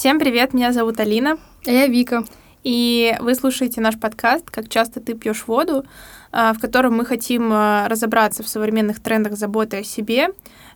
Всем 0.00 0.18
привет, 0.18 0.54
меня 0.54 0.72
зовут 0.72 0.98
Алина. 0.98 1.36
А 1.66 1.70
я 1.70 1.86
Вика. 1.86 2.24
И 2.64 3.14
вы 3.20 3.34
слушаете 3.34 3.82
наш 3.82 4.00
подкаст 4.00 4.50
«Как 4.50 4.70
часто 4.70 4.98
ты 4.98 5.12
пьешь 5.12 5.44
воду», 5.46 5.84
а, 6.32 6.54
в 6.54 6.58
котором 6.58 6.96
мы 6.96 7.04
хотим 7.04 7.50
а, 7.52 7.86
разобраться 7.86 8.42
в 8.42 8.48
современных 8.48 9.02
трендах 9.02 9.34
заботы 9.36 9.80
о 9.80 9.84
себе, 9.84 10.28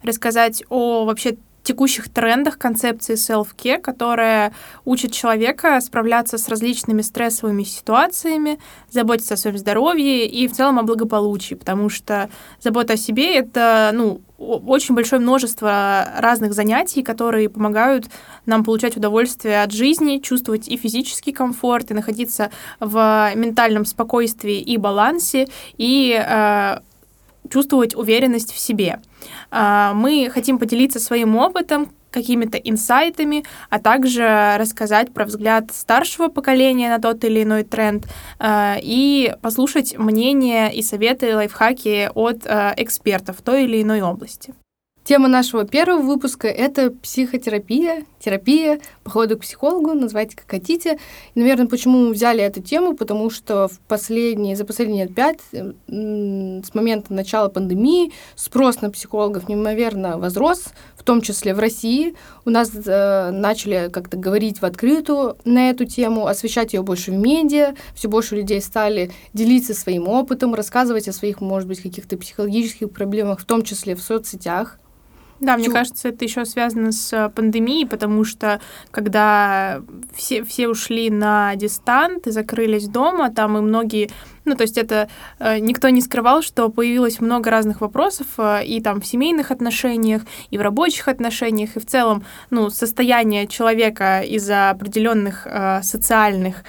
рассказать 0.03 0.63
о 0.69 1.07
вообще 1.07 1.39
текущих 1.65 2.09
трендах 2.09 2.59
концепции 2.59 3.15
self-care, 3.15 3.81
которая 3.81 4.53
учит 4.85 5.13
человека 5.13 5.81
справляться 5.81 6.39
с 6.39 6.49
различными 6.49 7.03
стрессовыми 7.03 7.65
ситуациями, 7.65 8.61
заботиться 8.91 9.35
о 9.35 9.37
своем 9.37 9.59
здоровье 9.59 10.27
и 10.29 10.47
в 10.47 10.53
целом 10.53 10.79
о 10.79 10.83
благополучии, 10.83 11.55
потому 11.55 11.89
что 11.89 12.29
забота 12.61 12.93
о 12.93 12.97
себе— 12.97 13.35
это, 13.37 13.91
ну, 13.93 14.21
очень 14.37 14.95
большое 14.95 15.23
множество 15.23 16.07
разных 16.19 16.53
занятий, 16.53 17.03
которые 17.03 17.49
помогают 17.49 18.07
нам 18.47 18.65
получать 18.65 18.97
удовольствие 18.97 19.63
от 19.63 19.73
жизни, 19.73 20.19
чувствовать 20.19 20.69
и 20.69 20.77
физический 20.77 21.33
комфорт, 21.33 21.91
и 21.91 21.95
находиться 21.95 22.51
в 22.81 23.33
ментальном 23.35 23.85
спокойствии 23.85 24.61
и 24.61 24.77
балансе, 24.77 25.49
и 25.79 26.13
э, 26.15 26.79
чувствовать 27.51 27.95
уверенность 27.95 28.53
в 28.53 28.59
себе. 28.59 29.01
А, 29.51 29.93
мы 29.95 30.31
хотим 30.33 30.59
поделиться 30.59 31.01
своим 31.01 31.37
опытом, 31.37 31.91
какими-то 32.15 32.57
инсайтами, 32.59 33.45
а 33.71 33.81
также 33.81 34.55
рассказать 34.57 35.13
про 35.13 35.25
взгляд 35.25 35.73
старшего 35.73 36.29
поколения 36.29 36.89
на 36.89 37.01
тот 37.01 37.25
или 37.25 37.43
иной 37.43 37.65
тренд 37.65 38.07
а, 38.39 38.77
и 38.81 39.35
послушать 39.43 39.99
мнения 39.99 40.69
и 40.69 40.81
советы, 40.81 41.35
лайфхаки 41.35 42.11
от 42.15 42.47
а, 42.47 42.73
экспертов 42.77 43.39
в 43.39 43.43
той 43.43 43.65
или 43.65 43.83
иной 43.83 44.01
области. 44.01 44.55
Тема 45.05 45.29
нашего 45.29 45.67
первого 45.67 46.01
выпуска— 46.01 46.49
это 46.49 46.91
психотерапия, 46.91 48.07
терапия, 48.19 48.81
походу 49.03 49.37
к 49.37 49.43
психологу, 49.43 49.93
называйте 49.93 50.35
как 50.35 50.51
хотите. 50.51 50.99
И, 51.35 51.41
наверное, 51.41 51.67
почему 51.67 52.07
мы 52.07 52.13
взяли 52.15 52.43
эту 52.43 52.63
тему, 52.63 52.97
потому 52.97 53.29
что 53.29 53.69
в 53.69 53.81
последние, 53.81 54.57
за 54.57 54.65
последние 54.65 55.05
лет 55.05 55.15
пять, 55.15 55.41
с 55.51 56.75
момента 56.75 57.13
начала 57.13 57.51
пандемии, 57.51 58.13
спрос 58.35 58.81
на 58.81 58.91
психологов 58.91 59.47
неимоверно 59.47 60.17
возрос, 60.17 60.69
в 60.97 61.03
том 61.03 61.21
числе 61.21 61.53
в 61.53 61.59
России. 61.59 62.15
У 62.47 62.51
нас 62.51 62.71
э, 62.75 63.31
начали 63.31 63.91
как-то 63.93 64.17
говорить 64.17 64.63
в 64.63 64.65
открытую 64.65 65.37
на 65.45 65.69
эту 65.69 65.85
тему, 65.85 66.29
освещать 66.29 66.73
ее 66.73 66.83
больше 66.83 67.11
в 67.11 67.17
медиа, 67.17 67.75
все 67.95 68.09
больше 68.09 68.37
людей 68.37 68.63
стали 68.63 69.11
делиться 69.35 69.75
своим 69.75 70.09
опытом, 70.09 70.55
рассказывать 70.55 71.09
о 71.09 71.13
своих, 71.13 71.43
может 71.43 71.69
быть, 71.69 71.83
каких-то 71.83 72.17
психологических 72.17 72.91
проблемах, 72.91 73.41
в 73.41 73.45
том 73.45 73.65
числе 73.65 73.97
в 73.97 74.01
соцсетях. 74.01 74.79
Да, 75.45 75.57
мне 75.57 75.71
кажется, 75.71 76.09
это 76.09 76.25
еще 76.25 76.45
связано 76.45 76.93
с 76.93 77.13
э, 77.13 77.29
пандемией, 77.29 77.87
потому 77.87 78.25
что 78.25 78.61
когда 78.91 79.83
все, 80.15 80.43
все 80.43 80.69
ушли 80.69 81.11
на 81.11 81.55
дистант 81.57 82.27
и 82.27 82.31
закрылись 82.31 82.89
дома, 82.89 83.31
там 83.31 83.59
и 83.59 83.61
многие 83.61 84.11
ну, 84.45 84.55
то 84.57 84.63
есть 84.63 84.79
это 84.79 85.09
э, 85.39 85.59
никто 85.59 85.89
не 85.89 86.01
скрывал, 86.01 86.43
что 86.43 86.69
появилось 86.69 87.21
много 87.21 87.51
разных 87.51 87.81
вопросов 87.81 88.27
э, 88.39 88.65
и 88.65 88.81
там 88.81 89.01
в 89.01 89.07
семейных 89.07 89.51
отношениях, 89.51 90.23
и 90.51 90.59
в 90.59 90.61
рабочих 90.61 91.09
отношениях, 91.09 91.77
и 91.77 91.81
в 91.81 91.87
целом, 91.87 92.25
ну, 92.51 92.71
состояние 92.71 93.47
человека 93.47 94.21
из-за 94.21 94.71
определенных 94.71 95.47
э, 95.47 95.83
социальных 95.83 96.65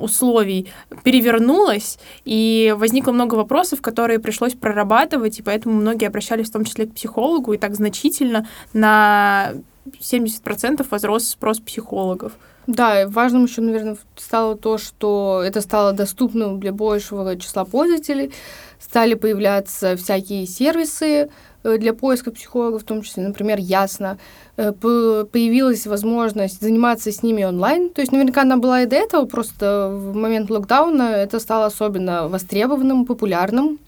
условий 0.00 0.72
перевернулось, 1.04 1.98
и 2.24 2.74
возникло 2.76 3.12
много 3.12 3.36
вопросов, 3.36 3.80
которые 3.80 4.18
пришлось 4.18 4.54
прорабатывать, 4.54 5.38
и 5.38 5.42
поэтому 5.42 5.76
многие 5.76 6.06
обращались 6.06 6.48
в 6.48 6.52
том 6.52 6.64
числе 6.64 6.86
к 6.86 6.94
психологу, 6.94 7.52
и 7.52 7.58
так 7.58 7.74
значительно 7.74 8.48
на 8.72 9.52
70% 9.86 10.86
возрос 10.90 11.28
спрос 11.28 11.60
психологов. 11.60 12.32
Да, 12.70 13.08
важным 13.08 13.46
еще, 13.46 13.62
наверное, 13.62 13.96
стало 14.14 14.56
то, 14.56 14.78
что 14.78 15.42
это 15.44 15.60
стало 15.60 15.92
доступным 15.92 16.60
для 16.60 16.72
большего 16.72 17.36
числа 17.36 17.64
пользователей. 17.64 18.32
Стали 18.78 19.14
появляться 19.14 19.96
всякие 19.96 20.46
сервисы 20.46 21.30
э, 21.64 21.78
для 21.78 21.94
поиска 21.94 22.30
психологов, 22.30 22.82
в 22.82 22.84
том 22.84 23.02
числе, 23.02 23.24
например, 23.24 23.58
Ясно. 23.58 24.18
Э, 24.56 24.70
появилась 24.70 25.84
возможность 25.88 26.60
заниматься 26.60 27.10
с 27.10 27.24
ними 27.24 27.42
онлайн. 27.42 27.90
То 27.90 28.02
есть 28.02 28.12
наверняка 28.12 28.42
она 28.42 28.56
была 28.56 28.82
и 28.82 28.86
до 28.86 28.94
этого, 28.94 29.26
просто 29.26 29.90
в 29.92 30.14
момент 30.14 30.48
локдауна 30.48 31.10
это 31.10 31.40
стало 31.40 31.66
особенно 31.66 32.28
востребованным, 32.28 33.04
популярным. 33.04 33.80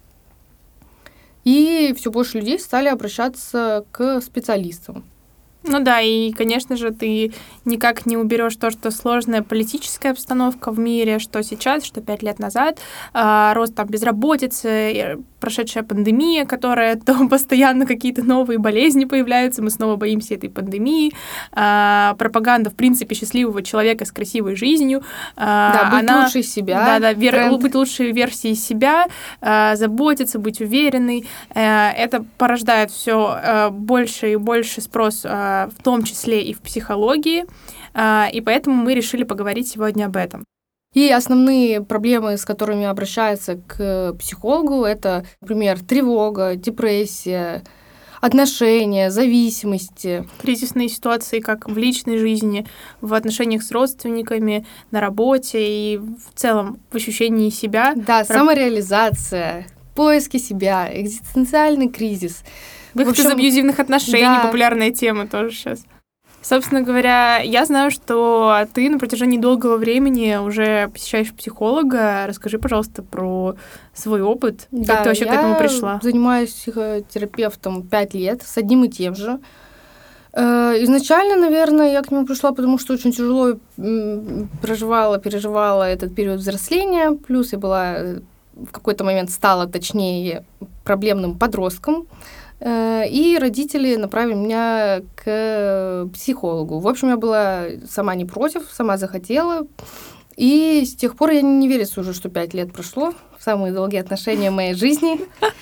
И 1.44 1.94
все 1.96 2.10
больше 2.10 2.38
людей 2.38 2.58
стали 2.58 2.88
обращаться 2.88 3.84
к 3.92 4.20
специалистам. 4.20 5.04
Ну 5.64 5.80
да, 5.80 6.00
и, 6.00 6.32
конечно 6.32 6.76
же, 6.76 6.90
ты 6.90 7.32
никак 7.64 8.04
не 8.04 8.16
уберешь 8.16 8.56
то, 8.56 8.70
что 8.70 8.90
сложная 8.90 9.42
политическая 9.42 10.10
обстановка 10.10 10.72
в 10.72 10.78
мире, 10.78 11.18
что 11.20 11.42
сейчас, 11.42 11.84
что 11.84 12.00
пять 12.00 12.22
лет 12.22 12.40
назад, 12.40 12.80
э, 13.14 13.52
рост 13.54 13.74
там 13.74 13.86
безработицы, 13.86 15.22
прошедшая 15.42 15.82
пандемия, 15.82 16.46
которая 16.46 16.96
то 16.96 17.28
постоянно 17.30 17.84
какие-то 17.84 18.22
новые 18.22 18.58
болезни 18.58 19.04
появляются, 19.04 19.60
мы 19.62 19.70
снова 19.70 19.96
боимся 19.96 20.34
этой 20.34 20.48
пандемии, 20.48 21.12
э, 21.52 22.14
пропаганда, 22.16 22.70
в 22.70 22.74
принципе, 22.74 23.14
счастливого 23.14 23.62
человека 23.62 24.04
с 24.04 24.12
красивой 24.12 24.54
жизнью. 24.54 25.02
Э, 25.36 25.40
да, 25.44 25.90
быть 25.90 26.08
она, 26.08 26.22
лучше 26.22 26.42
себя. 26.42 26.86
Да, 26.86 26.98
да, 27.00 27.12
вер, 27.12 27.58
быть 27.58 27.74
лучшей 27.74 28.12
версией 28.12 28.54
себя, 28.54 29.06
э, 29.40 29.74
заботиться, 29.74 30.38
быть 30.38 30.60
уверенной. 30.60 31.26
Э, 31.54 31.90
это 31.90 32.24
порождает 32.38 32.92
все 32.92 33.38
э, 33.42 33.70
больше 33.70 34.32
и 34.32 34.36
больше 34.36 34.80
спрос 34.80 35.22
э, 35.24 35.68
в 35.76 35.82
том 35.82 36.04
числе 36.04 36.42
и 36.42 36.54
в 36.54 36.60
психологии, 36.60 37.44
а, 37.94 38.28
и 38.32 38.40
поэтому 38.40 38.76
мы 38.76 38.94
решили 38.94 39.24
поговорить 39.24 39.68
сегодня 39.68 40.06
об 40.06 40.16
этом. 40.16 40.44
И 40.94 41.10
основные 41.10 41.82
проблемы, 41.82 42.36
с 42.36 42.44
которыми 42.44 42.84
обращаются 42.84 43.56
к 43.66 44.14
психологу, 44.18 44.84
это, 44.84 45.24
например, 45.40 45.80
тревога, 45.80 46.54
депрессия, 46.54 47.62
отношения, 48.20 49.10
зависимости. 49.10 50.28
Кризисные 50.40 50.88
ситуации 50.88 51.40
как 51.40 51.68
в 51.68 51.76
личной 51.76 52.18
жизни, 52.18 52.66
в 53.00 53.14
отношениях 53.14 53.62
с 53.62 53.72
родственниками, 53.72 54.66
на 54.90 55.00
работе 55.00 55.58
и 55.60 55.98
в 55.98 56.34
целом 56.34 56.78
в 56.90 56.96
ощущении 56.96 57.50
себя. 57.50 57.94
Да, 57.96 58.24
самореализация, 58.24 59.66
поиски 59.94 60.36
себя, 60.36 60.88
экзистенциальный 60.92 61.88
кризис— 61.88 62.44
Выход 62.94 63.12
общем, 63.12 63.24
из 63.24 63.32
абьюзивных 63.32 63.80
отношений, 63.80 64.22
да. 64.22 64.44
популярная 64.44 64.90
тема 64.90 65.26
тоже 65.26 65.52
сейчас. 65.52 65.84
Собственно 66.42 66.82
говоря, 66.82 67.38
я 67.38 67.64
знаю, 67.64 67.92
что 67.92 68.66
ты 68.74 68.90
на 68.90 68.98
протяжении 68.98 69.38
долгого 69.38 69.76
времени 69.76 70.36
уже 70.36 70.88
посещаешь 70.88 71.32
психолога. 71.32 72.26
Расскажи, 72.26 72.58
пожалуйста, 72.58 73.02
про 73.02 73.54
свой 73.94 74.22
опыт. 74.22 74.66
Да, 74.72 74.94
как 74.94 75.02
ты 75.04 75.08
вообще 75.10 75.24
к 75.26 75.32
этому 75.32 75.56
пришла? 75.56 76.00
Я 76.02 76.10
занимаюсь 76.10 76.52
психотерапевтом 76.52 77.84
пять 77.84 78.12
лет 78.14 78.42
с 78.42 78.58
одним 78.58 78.84
и 78.84 78.88
тем 78.88 79.14
же. 79.14 79.38
Э, 80.32 80.74
изначально, 80.80 81.36
наверное, 81.36 81.92
я 81.92 82.02
к 82.02 82.10
нему 82.10 82.26
пришла, 82.26 82.50
потому 82.50 82.76
что 82.76 82.94
очень 82.94 83.12
тяжело 83.12 83.58
проживала, 84.60 85.18
переживала 85.18 85.84
этот 85.84 86.12
период 86.12 86.40
взросления. 86.40 87.12
Плюс 87.12 87.52
я 87.52 87.58
была 87.58 87.94
э, 87.94 88.20
в 88.56 88.72
какой-то 88.72 89.04
момент 89.04 89.30
стала, 89.30 89.68
точнее, 89.68 90.44
проблемным 90.82 91.38
подростком. 91.38 92.02
Э, 92.02 92.41
и 92.64 93.38
родители 93.40 93.96
направили 93.96 94.34
меня 94.34 95.02
к 95.16 96.08
психологу. 96.14 96.78
В 96.78 96.86
общем, 96.86 97.08
я 97.08 97.16
была 97.16 97.64
сама 97.88 98.14
не 98.14 98.24
против, 98.24 98.70
сама 98.72 98.96
захотела. 98.96 99.66
И 100.36 100.84
с 100.86 100.94
тех 100.94 101.16
пор 101.16 101.30
я 101.30 101.42
не 101.42 101.68
верю 101.68 101.86
уже, 101.96 102.14
что 102.14 102.28
пять 102.28 102.54
лет 102.54 102.72
прошло. 102.72 103.14
Самые 103.38 103.72
долгие 103.72 103.98
отношения 103.98 104.50
в 104.50 104.54
моей 104.54 104.74
жизни. 104.74 105.20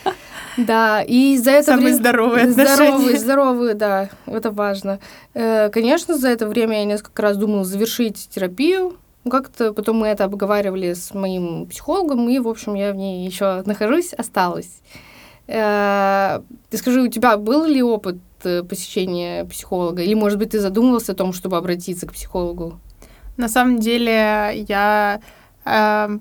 Да, 0.56 1.02
и 1.02 1.38
за 1.38 1.52
это 1.52 1.66
Самые 1.66 1.84
время... 1.86 1.96
здоровые 1.96 2.44
отношения. 2.48 2.74
Здоровые, 2.74 3.18
здоровые, 3.18 3.74
да, 3.74 4.10
это 4.26 4.50
важно. 4.50 4.98
Э, 5.32 5.70
конечно, 5.70 6.18
за 6.18 6.28
это 6.28 6.48
время 6.48 6.78
я 6.78 6.84
несколько 6.84 7.22
раз 7.22 7.36
думала 7.36 7.64
завершить 7.64 8.28
терапию. 8.28 8.96
Как-то 9.30 9.72
потом 9.72 9.98
мы 9.98 10.08
это 10.08 10.24
обговаривали 10.24 10.94
с 10.94 11.14
моим 11.14 11.66
психологом, 11.66 12.28
и, 12.28 12.38
в 12.40 12.48
общем, 12.48 12.74
я 12.74 12.92
в 12.92 12.96
ней 12.96 13.24
еще 13.24 13.62
нахожусь, 13.64 14.12
осталась. 14.12 14.80
Э, 15.50 16.42
ты 16.70 16.78
скажи, 16.78 17.00
у 17.02 17.08
тебя 17.08 17.36
был 17.36 17.64
ли 17.64 17.82
опыт 17.82 18.18
э, 18.44 18.62
посещения 18.62 19.44
психолога? 19.44 20.02
Или, 20.02 20.14
может 20.14 20.38
быть, 20.38 20.50
ты 20.50 20.60
задумывался 20.60 21.12
о 21.12 21.16
том, 21.16 21.32
чтобы 21.32 21.56
обратиться 21.56 22.06
к 22.06 22.12
психологу? 22.12 22.78
На 23.36 23.48
самом 23.48 23.80
деле, 23.80 24.64
я 24.68 25.20
э, 25.64 26.18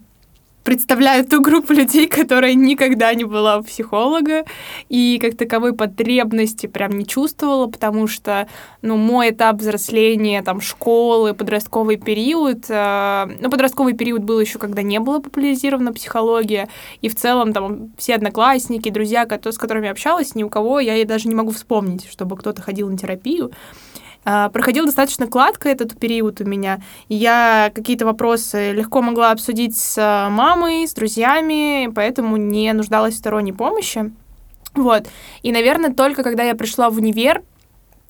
представляю 0.63 1.25
ту 1.25 1.41
группу 1.41 1.73
людей, 1.73 2.07
которая 2.07 2.53
никогда 2.53 3.13
не 3.13 3.23
была 3.23 3.57
у 3.57 3.63
психолога 3.63 4.45
и 4.89 5.19
как 5.21 5.37
таковой 5.37 5.73
потребности 5.73 6.67
прям 6.67 6.91
не 6.91 7.05
чувствовала, 7.05 7.67
потому 7.67 8.07
что, 8.07 8.47
ну, 8.81 8.97
мой 8.97 9.31
этап 9.31 9.57
взросления, 9.57 10.41
там, 10.43 10.61
школы, 10.61 11.33
подростковый 11.33 11.97
период, 11.97 12.65
э, 12.69 13.25
ну, 13.39 13.49
подростковый 13.49 13.93
период 13.93 14.23
был 14.23 14.39
еще, 14.39 14.59
когда 14.59 14.81
не 14.81 14.99
была 14.99 15.19
популяризирована 15.19 15.93
психология, 15.93 16.69
и 17.01 17.09
в 17.09 17.15
целом 17.15 17.53
там 17.53 17.91
все 17.97 18.15
одноклассники, 18.15 18.89
друзья, 18.89 19.27
с 19.29 19.57
которыми 19.57 19.89
общалась, 19.89 20.35
ни 20.35 20.43
у 20.43 20.49
кого 20.49 20.79
я 20.79 21.03
даже 21.05 21.27
не 21.27 21.35
могу 21.35 21.51
вспомнить, 21.51 22.07
чтобы 22.09 22.37
кто-то 22.37 22.61
ходил 22.61 22.89
на 22.89 22.97
терапию. 22.97 23.51
Э, 24.25 24.49
проходил 24.51 24.85
достаточно 24.85 25.25
гладко 25.25 25.69
этот 25.69 25.97
период 25.99 26.41
у 26.41 26.45
меня. 26.45 26.81
Я 27.07 27.71
какие-то 27.73 28.05
вопросы 28.05 28.71
легко 28.71 29.01
могла 29.01 29.31
обсудить 29.31 29.77
с 29.77 30.29
мамой, 30.29 30.87
с 30.87 30.93
друзьями, 30.93 31.91
поэтому 31.93 32.37
не 32.37 32.71
нуждалась 32.73 33.15
в 33.15 33.17
сторонней 33.17 33.53
помощи. 33.53 34.11
Вот. 34.75 35.07
И, 35.41 35.51
наверное, 35.51 35.93
только 35.93 36.23
когда 36.23 36.43
я 36.43 36.55
пришла 36.55 36.89
в 36.89 36.97
универ, 36.97 37.43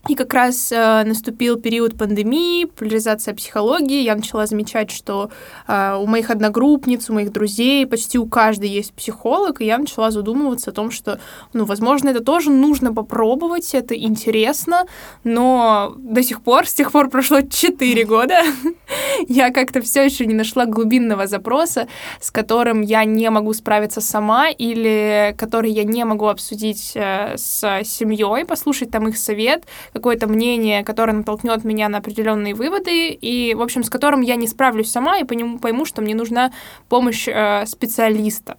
и 0.10 0.16
как 0.16 0.34
раз 0.34 0.72
э, 0.72 1.04
наступил 1.04 1.60
период 1.60 1.96
пандемии, 1.96 2.66
популяризация 2.66 3.36
психологии. 3.36 4.02
Я 4.02 4.16
начала 4.16 4.48
замечать, 4.48 4.90
что 4.90 5.30
э, 5.68 5.96
у 6.02 6.08
моих 6.08 6.32
одногруппниц, 6.32 7.12
у 7.12 7.14
моих 7.14 7.32
друзей 7.32 7.86
почти 7.86 8.18
у 8.18 8.26
каждой 8.26 8.70
есть 8.70 8.92
психолог, 8.94 9.62
и 9.62 9.66
я 9.66 9.78
начала 9.78 10.10
задумываться 10.10 10.72
о 10.72 10.74
том, 10.74 10.90
что, 10.90 11.20
ну, 11.54 11.64
возможно, 11.66 12.10
это 12.10 12.24
тоже 12.24 12.50
нужно 12.50 12.92
попробовать, 12.92 13.76
это 13.76 13.94
интересно, 13.96 14.86
но 15.24 15.94
до 15.98 16.24
сих 16.24 16.42
пор, 16.42 16.66
с 16.66 16.74
тех 16.74 16.92
пор 16.92 17.12
прошло 17.12 17.42
4 17.42 18.04
года, 18.06 18.42
я 19.28 19.52
как-то 19.52 19.80
все 19.82 20.04
еще 20.04 20.26
не 20.26 20.34
нашла 20.34 20.66
глубинного 20.66 21.28
запроса, 21.28 21.88
с 22.20 22.32
которым 22.32 22.82
я 22.82 23.06
не 23.06 23.30
могу 23.30 23.54
справиться 23.54 24.02
сама 24.02 24.50
или 24.50 25.36
который 25.38 25.70
я 25.70 25.84
не 25.84 26.04
могу 26.04 26.26
обсудить 26.26 26.94
э, 26.96 27.36
с 27.38 27.60
семьей, 27.84 28.44
послушать 28.44 28.90
там 28.90 29.08
их 29.08 29.16
совет, 29.16 29.66
какое-то 30.00 30.28
мнение, 30.28 30.84
которое 30.84 31.14
натолкнет 31.14 31.64
меня 31.64 31.90
на 31.90 31.98
определенные 31.98 32.56
выводы, 32.56 33.10
и, 33.10 33.54
в 33.54 33.62
общем, 33.62 33.84
с 33.84 33.90
которым 33.90 34.22
я 34.22 34.36
не 34.36 34.48
справлюсь 34.48 34.90
сама 34.90 35.20
и 35.20 35.26
пойму, 35.26 35.60
пойму 35.60 35.86
что 35.86 36.02
мне 36.02 36.16
нужна 36.16 36.52
помощь 36.88 37.28
э, 37.28 37.66
специалиста. 37.66 38.58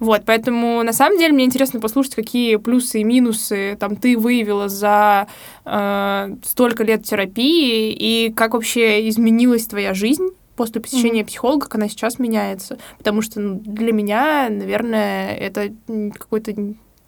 Вот, 0.00 0.22
поэтому 0.26 0.82
на 0.82 0.92
самом 0.92 1.18
деле 1.18 1.32
мне 1.32 1.44
интересно 1.44 1.80
послушать, 1.80 2.14
какие 2.14 2.56
плюсы 2.56 3.00
и 3.00 3.04
минусы 3.04 3.76
там 3.78 3.96
ты 3.96 4.18
выявила 4.18 4.68
за 4.68 5.28
э, 5.64 6.36
столько 6.44 6.84
лет 6.84 7.04
терапии 7.04 7.92
и 7.92 8.32
как 8.32 8.54
вообще 8.54 9.08
изменилась 9.08 9.66
твоя 9.66 9.94
жизнь 9.94 10.30
после 10.56 10.80
посещения 10.80 11.22
mm-hmm. 11.22 11.26
психолога, 11.26 11.66
как 11.66 11.76
она 11.76 11.88
сейчас 11.88 12.18
меняется. 12.18 12.78
Потому 12.98 13.22
что 13.22 13.40
ну, 13.40 13.60
для 13.64 13.92
меня, 13.92 14.48
наверное, 14.50 15.34
это 15.36 15.72
какой-то 16.18 16.52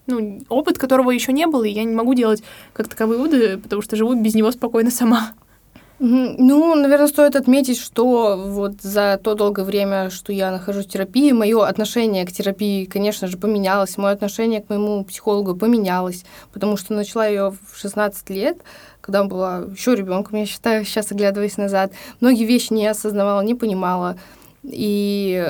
ну, 0.06 0.40
опыт, 0.48 0.78
которого 0.78 1.10
еще 1.10 1.32
не 1.32 1.46
было, 1.46 1.64
и 1.64 1.70
я 1.70 1.84
не 1.84 1.94
могу 1.94 2.14
делать 2.14 2.42
как 2.72 2.88
таковые 2.88 3.18
выводы, 3.18 3.58
потому 3.58 3.82
что 3.82 3.96
живу 3.96 4.14
без 4.14 4.34
него 4.34 4.50
спокойно 4.50 4.90
сама. 4.90 5.32
Ну, 6.04 6.74
наверное, 6.74 7.06
стоит 7.06 7.36
отметить, 7.36 7.78
что 7.78 8.36
вот 8.36 8.82
за 8.82 9.20
то 9.22 9.34
долгое 9.34 9.62
время, 9.62 10.10
что 10.10 10.32
я 10.32 10.50
нахожусь 10.50 10.86
в 10.86 10.88
терапии, 10.88 11.30
мое 11.30 11.64
отношение 11.64 12.26
к 12.26 12.32
терапии, 12.32 12.86
конечно 12.86 13.28
же, 13.28 13.38
поменялось, 13.38 13.96
мое 13.98 14.12
отношение 14.12 14.60
к 14.60 14.68
моему 14.68 15.04
психологу 15.04 15.54
поменялось, 15.54 16.24
потому 16.52 16.76
что 16.76 16.92
начала 16.92 17.28
ее 17.28 17.52
в 17.70 17.78
16 17.78 18.30
лет, 18.30 18.58
когда 19.00 19.22
была 19.22 19.58
еще 19.72 19.94
ребенком, 19.94 20.40
я 20.40 20.46
считаю, 20.46 20.84
сейчас 20.84 21.12
оглядываясь 21.12 21.56
назад, 21.56 21.92
многие 22.20 22.46
вещи 22.46 22.72
не 22.72 22.88
осознавала, 22.88 23.42
не 23.42 23.54
понимала. 23.54 24.16
И, 24.64 25.44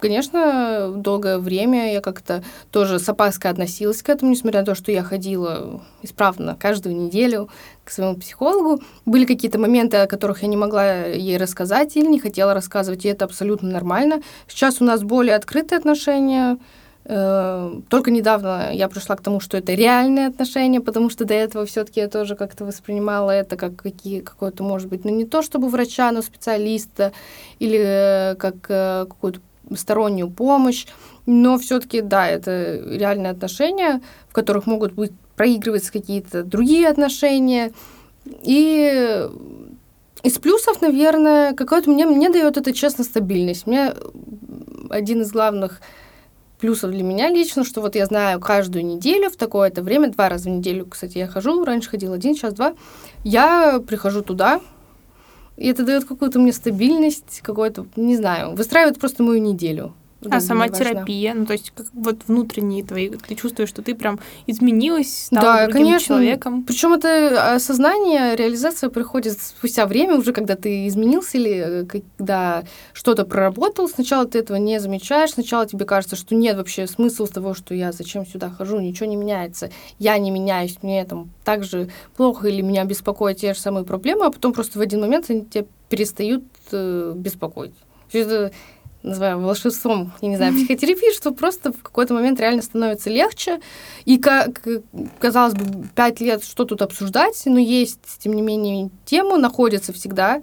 конечно, 0.00 0.92
долгое 0.96 1.38
время 1.38 1.92
я 1.92 2.00
как-то 2.00 2.42
тоже 2.72 2.98
с 2.98 3.08
опаской 3.08 3.50
относилась 3.50 4.02
к 4.02 4.08
этому, 4.08 4.32
несмотря 4.32 4.60
на 4.60 4.66
то, 4.66 4.74
что 4.74 4.90
я 4.90 5.04
ходила 5.04 5.82
исправно 6.02 6.56
каждую 6.58 6.96
неделю 6.96 7.48
к 7.84 7.90
своему 7.90 8.16
психологу. 8.16 8.82
Были 9.06 9.24
какие-то 9.24 9.60
моменты, 9.60 9.98
о 9.98 10.08
которых 10.08 10.42
я 10.42 10.48
не 10.48 10.56
могла 10.56 11.04
ей 11.04 11.36
рассказать 11.36 11.96
или 11.96 12.06
не 12.06 12.18
хотела 12.18 12.54
рассказывать, 12.54 13.04
и 13.04 13.08
это 13.08 13.24
абсолютно 13.24 13.70
нормально. 13.70 14.20
Сейчас 14.48 14.80
у 14.80 14.84
нас 14.84 15.02
более 15.02 15.36
открытые 15.36 15.78
отношения, 15.78 16.58
только 17.06 18.10
недавно 18.10 18.70
я 18.72 18.88
пришла 18.88 19.14
к 19.16 19.20
тому, 19.20 19.38
что 19.38 19.58
это 19.58 19.74
реальные 19.74 20.28
отношения, 20.28 20.80
потому 20.80 21.10
что 21.10 21.26
до 21.26 21.34
этого 21.34 21.66
все-таки 21.66 22.00
я 22.00 22.08
тоже 22.08 22.34
как-то 22.34 22.64
воспринимала 22.64 23.30
это 23.30 23.56
как 23.56 23.76
какие, 23.76 24.20
какое-то, 24.20 24.62
может 24.62 24.88
быть, 24.88 25.04
ну 25.04 25.10
не 25.10 25.26
то 25.26 25.42
чтобы 25.42 25.68
врача, 25.68 26.10
но 26.12 26.22
специалиста 26.22 27.12
или 27.58 27.78
э, 27.78 28.34
как 28.36 28.54
э, 28.68 29.04
какую-то 29.06 29.40
стороннюю 29.74 30.30
помощь. 30.30 30.86
Но 31.26 31.58
все-таки, 31.58 32.00
да, 32.00 32.26
это 32.26 32.80
реальные 32.86 33.32
отношения, 33.32 34.00
в 34.28 34.32
которых 34.32 34.66
могут 34.66 34.92
быть 34.92 35.12
проигрываться 35.36 35.92
какие-то 35.92 36.42
другие 36.42 36.88
отношения. 36.88 37.72
И 38.42 39.28
из 40.22 40.38
плюсов, 40.38 40.80
наверное, 40.80 41.52
какой-то 41.52 41.90
мне, 41.90 42.06
мне 42.06 42.30
дает 42.30 42.56
это, 42.56 42.72
честно, 42.72 43.04
стабильность. 43.04 43.66
Мне 43.66 43.92
один 44.88 45.22
из 45.22 45.32
главных 45.32 45.80
плюсов 46.60 46.90
для 46.90 47.02
меня 47.02 47.28
лично, 47.28 47.64
что 47.64 47.80
вот 47.80 47.94
я 47.94 48.06
знаю 48.06 48.40
каждую 48.40 48.84
неделю 48.84 49.30
в 49.30 49.36
такое-то 49.36 49.82
время, 49.82 50.10
два 50.10 50.28
раза 50.28 50.48
в 50.48 50.52
неделю, 50.52 50.86
кстати, 50.86 51.18
я 51.18 51.26
хожу, 51.26 51.64
раньше 51.64 51.90
ходила 51.90 52.14
один, 52.14 52.34
сейчас 52.34 52.54
два, 52.54 52.74
я 53.22 53.80
прихожу 53.86 54.22
туда, 54.22 54.60
и 55.56 55.68
это 55.68 55.84
дает 55.84 56.04
какую-то 56.04 56.38
мне 56.38 56.52
стабильность, 56.52 57.40
какой-то, 57.42 57.86
не 57.96 58.16
знаю, 58.16 58.54
выстраивает 58.54 58.98
просто 58.98 59.22
мою 59.22 59.40
неделю. 59.40 59.94
А 60.30 60.40
сама 60.40 60.68
терапия, 60.68 61.34
ну 61.34 61.46
то 61.46 61.52
есть 61.52 61.72
как 61.74 61.86
вот 61.92 62.20
внутренние 62.26 62.84
твои, 62.84 63.10
ты 63.10 63.34
чувствуешь, 63.34 63.68
что 63.68 63.82
ты 63.82 63.94
прям 63.94 64.18
изменилась, 64.46 65.26
стала 65.26 65.42
да, 65.42 65.66
другим 65.66 65.86
конечно. 65.86 66.06
человеком. 66.06 66.62
Причем 66.64 66.92
это 66.92 67.54
осознание, 67.54 68.36
реализация 68.36 68.90
приходит 68.90 69.38
спустя 69.40 69.86
время, 69.86 70.16
уже 70.16 70.32
когда 70.32 70.56
ты 70.56 70.86
изменился 70.86 71.38
или 71.38 71.82
э, 71.82 71.84
когда 71.84 72.64
что-то 72.92 73.24
проработал. 73.24 73.88
Сначала 73.88 74.26
ты 74.26 74.38
этого 74.38 74.56
не 74.56 74.80
замечаешь, 74.80 75.32
сначала 75.32 75.66
тебе 75.66 75.84
кажется, 75.84 76.16
что 76.16 76.34
нет 76.34 76.56
вообще 76.56 76.86
смысла 76.86 77.26
того, 77.26 77.54
что 77.54 77.74
я 77.74 77.92
зачем 77.92 78.26
сюда 78.26 78.50
хожу, 78.50 78.80
ничего 78.80 79.08
не 79.08 79.16
меняется, 79.16 79.70
я 79.98 80.16
не 80.18 80.30
меняюсь, 80.30 80.78
мне 80.82 81.04
там 81.04 81.30
так 81.44 81.64
же 81.64 81.88
плохо 82.16 82.48
или 82.48 82.62
меня 82.62 82.84
беспокоят 82.84 83.38
те 83.38 83.54
же 83.54 83.60
самые 83.60 83.84
проблемы, 83.84 84.26
а 84.26 84.30
потом 84.30 84.52
просто 84.52 84.78
в 84.78 84.82
один 84.82 85.00
момент 85.00 85.26
они 85.28 85.44
тебя 85.44 85.64
перестают 85.88 86.44
э, 86.72 87.12
беспокоить. 87.14 87.74
Это 88.12 88.52
называю 89.04 89.38
волшебством, 89.38 90.12
я 90.22 90.28
не 90.28 90.36
знаю, 90.36 90.54
психотерапии, 90.54 91.14
что 91.14 91.30
просто 91.30 91.72
в 91.72 91.82
какой-то 91.82 92.14
момент 92.14 92.40
реально 92.40 92.62
становится 92.62 93.10
легче. 93.10 93.60
И, 94.06 94.18
как 94.18 94.66
казалось 95.20 95.54
бы, 95.54 95.86
пять 95.94 96.20
лет 96.20 96.42
что 96.42 96.64
тут 96.64 96.82
обсуждать, 96.82 97.40
но 97.44 97.58
есть, 97.58 98.00
тем 98.18 98.32
не 98.32 98.42
менее, 98.42 98.90
темы 99.04 99.36
находятся 99.36 99.92
всегда, 99.92 100.42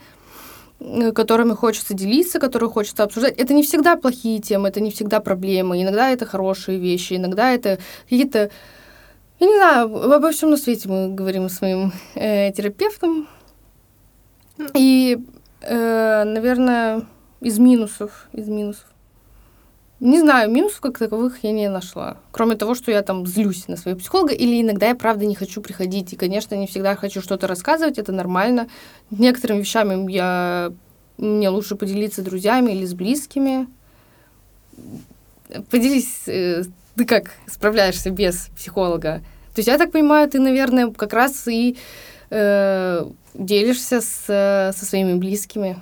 э, 0.80 1.12
которыми 1.12 1.54
хочется 1.54 1.96
делиться, 1.96 2.40
которые 2.40 2.70
хочется 2.70 3.04
обсуждать. 3.04 3.36
Это 3.38 3.54
не 3.54 3.64
всегда 3.64 3.96
плохие 3.96 4.40
темы, 4.40 4.70
это 4.70 4.80
не 4.80 4.92
всегда 4.92 5.20
проблемы. 5.20 5.82
Иногда 5.82 6.12
это 6.12 6.26
хорошие 6.26 6.78
вещи, 6.78 7.14
иногда 7.14 7.52
это 7.52 7.80
какие-то... 8.04 8.52
Я 9.40 9.48
не 9.48 9.56
знаю, 9.56 10.14
обо 10.14 10.32
всем 10.32 10.52
на 10.52 10.58
свете 10.58 10.88
мы 10.88 11.10
говорим 11.10 11.50
с 11.50 11.62
моим 11.62 11.92
э, 12.14 12.52
терапевтом. 12.52 13.28
И, 14.76 15.18
э, 15.62 16.24
наверное, 16.26 17.08
из 17.42 17.60
минусов, 17.60 18.28
из 18.32 18.48
минусов. 18.48 18.86
Не 20.00 20.20
знаю, 20.20 20.50
минусов 20.50 20.80
как 20.82 20.98
таковых 20.98 21.44
я 21.44 21.52
не 21.52 21.70
нашла. 21.70 22.18
Кроме 22.32 22.56
того, 22.56 22.74
что 22.74 22.90
я 22.92 23.04
там 23.04 23.28
злюсь 23.28 23.68
на 23.68 23.78
своего 23.78 24.00
психолога, 24.00 24.34
или 24.34 24.62
иногда 24.62 24.88
я 24.88 24.96
правда 24.96 25.26
не 25.26 25.36
хочу 25.36 25.62
приходить. 25.62 26.14
И, 26.14 26.16
конечно, 26.16 26.56
не 26.56 26.66
всегда 26.66 26.96
хочу 26.96 27.22
что-то 27.22 27.46
рассказывать, 27.46 28.00
это 28.00 28.12
нормально. 28.12 28.68
Некоторыми 29.12 29.60
вещами 29.60 30.12
я... 30.12 30.74
мне 31.18 31.50
лучше 31.50 31.76
поделиться 31.76 32.22
с 32.22 32.26
друзьями 32.26 32.72
или 32.72 32.84
с 32.84 32.96
близкими. 32.96 33.68
Поделись, 35.70 36.28
э, 36.28 36.64
ты 36.96 37.06
как 37.06 37.32
справляешься 37.46 38.10
без 38.10 38.50
психолога? 38.56 39.22
То 39.54 39.60
есть, 39.60 39.68
я 39.68 39.78
так 39.78 39.92
понимаю, 39.92 40.28
ты, 40.28 40.40
наверное, 40.40 40.90
как 40.90 41.14
раз 41.14 41.48
и 41.48 41.78
э, 42.32 43.06
делишься 43.36 44.02
с, 44.02 44.74
со 44.76 44.86
своими 44.86 45.14
близкими. 45.14 45.78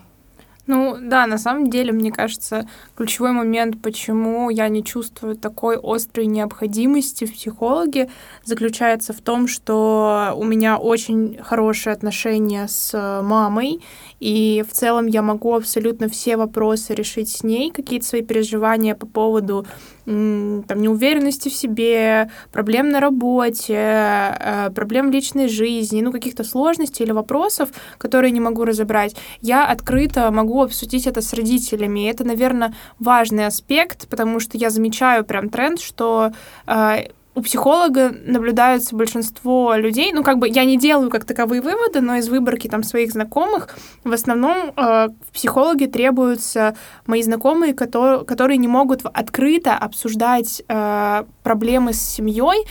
Ну 0.69 0.97
да, 1.01 1.25
на 1.25 1.39
самом 1.39 1.71
деле, 1.71 1.91
мне 1.91 2.11
кажется, 2.11 2.67
ключевой 2.95 3.31
момент, 3.31 3.81
почему 3.81 4.51
я 4.51 4.69
не 4.69 4.83
чувствую 4.83 5.35
такой 5.35 5.79
острой 5.81 6.27
необходимости 6.27 7.25
в 7.25 7.33
психологе, 7.33 8.07
заключается 8.45 9.11
в 9.11 9.19
том, 9.19 9.47
что 9.47 10.31
у 10.35 10.43
меня 10.43 10.77
очень 10.77 11.39
хорошие 11.41 11.91
отношения 11.91 12.67
с 12.67 13.21
мамой, 13.23 13.81
и 14.19 14.63
в 14.69 14.71
целом 14.71 15.07
я 15.07 15.23
могу 15.23 15.55
абсолютно 15.55 16.07
все 16.07 16.37
вопросы 16.37 16.93
решить 16.93 17.29
с 17.29 17.43
ней, 17.43 17.71
какие-то 17.71 18.05
свои 18.05 18.21
переживания 18.21 18.93
по 18.93 19.07
поводу 19.07 19.65
там, 20.09 20.81
неуверенности 20.81 21.49
в 21.49 21.53
себе, 21.53 22.31
проблем 22.51 22.89
на 22.89 22.99
работе, 22.99 23.75
э, 23.75 24.69
проблем 24.73 25.09
в 25.09 25.13
личной 25.13 25.47
жизни, 25.47 26.01
ну, 26.01 26.11
каких-то 26.11 26.43
сложностей 26.43 27.05
или 27.05 27.11
вопросов, 27.11 27.69
которые 27.99 28.31
не 28.31 28.39
могу 28.39 28.65
разобрать, 28.65 29.15
я 29.41 29.67
открыто 29.67 30.31
могу 30.31 30.58
обсудить 30.61 31.07
это 31.07 31.21
с 31.21 31.33
родителями. 31.33 32.09
Это, 32.09 32.23
наверное, 32.23 32.73
важный 32.99 33.45
аспект, 33.45 34.07
потому 34.07 34.39
что 34.39 34.57
я 34.57 34.69
замечаю 34.69 35.25
прям 35.25 35.49
тренд, 35.49 35.79
что 35.79 36.31
э, 36.67 37.09
у 37.39 37.41
психолога 37.41 38.11
наблюдаются 38.25 38.95
большинство 38.95 39.75
людей, 39.75 40.11
ну, 40.13 40.23
как 40.23 40.39
бы 40.39 40.49
я 40.49 40.65
не 40.65 40.77
делаю 40.77 41.09
как 41.09 41.25
таковые 41.25 41.61
выводы, 41.61 42.01
но 42.01 42.15
из 42.15 42.27
выборки 42.27 42.67
там 42.67 42.83
своих 42.83 43.11
знакомых 43.11 43.69
в 44.03 44.11
основном 44.11 44.73
э, 44.75 45.07
в 45.07 45.33
психологе 45.33 45.87
требуются 45.87 46.75
мои 47.05 47.23
знакомые, 47.23 47.73
которые, 47.73 48.25
которые 48.25 48.57
не 48.57 48.67
могут 48.67 49.01
открыто 49.05 49.75
обсуждать 49.75 50.61
э, 50.67 51.23
проблемы 51.43 51.93
с 51.93 52.01
семьей, 52.01 52.65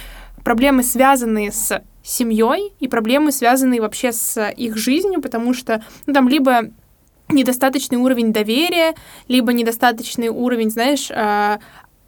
проблемы, 0.45 0.83
связанные 0.83 1.51
с 1.51 1.83
семьей, 2.03 2.73
и 2.81 2.89
проблемы, 2.89 3.33
связанные 3.33 3.81
вообще 3.81 4.13
с 4.13 4.51
их 4.51 4.77
жизнью, 4.77 5.21
потому 5.21 5.55
что 5.55 5.83
ну, 6.07 6.13
там 6.13 6.29
либо 6.29 6.71
недостаточный 7.29 7.99
уровень 7.99 8.33
доверия, 8.33 8.95
либо 9.29 9.53
недостаточный 9.53 10.29
уровень, 10.29 10.71
знаешь, 10.71 11.11
а, 11.11 11.59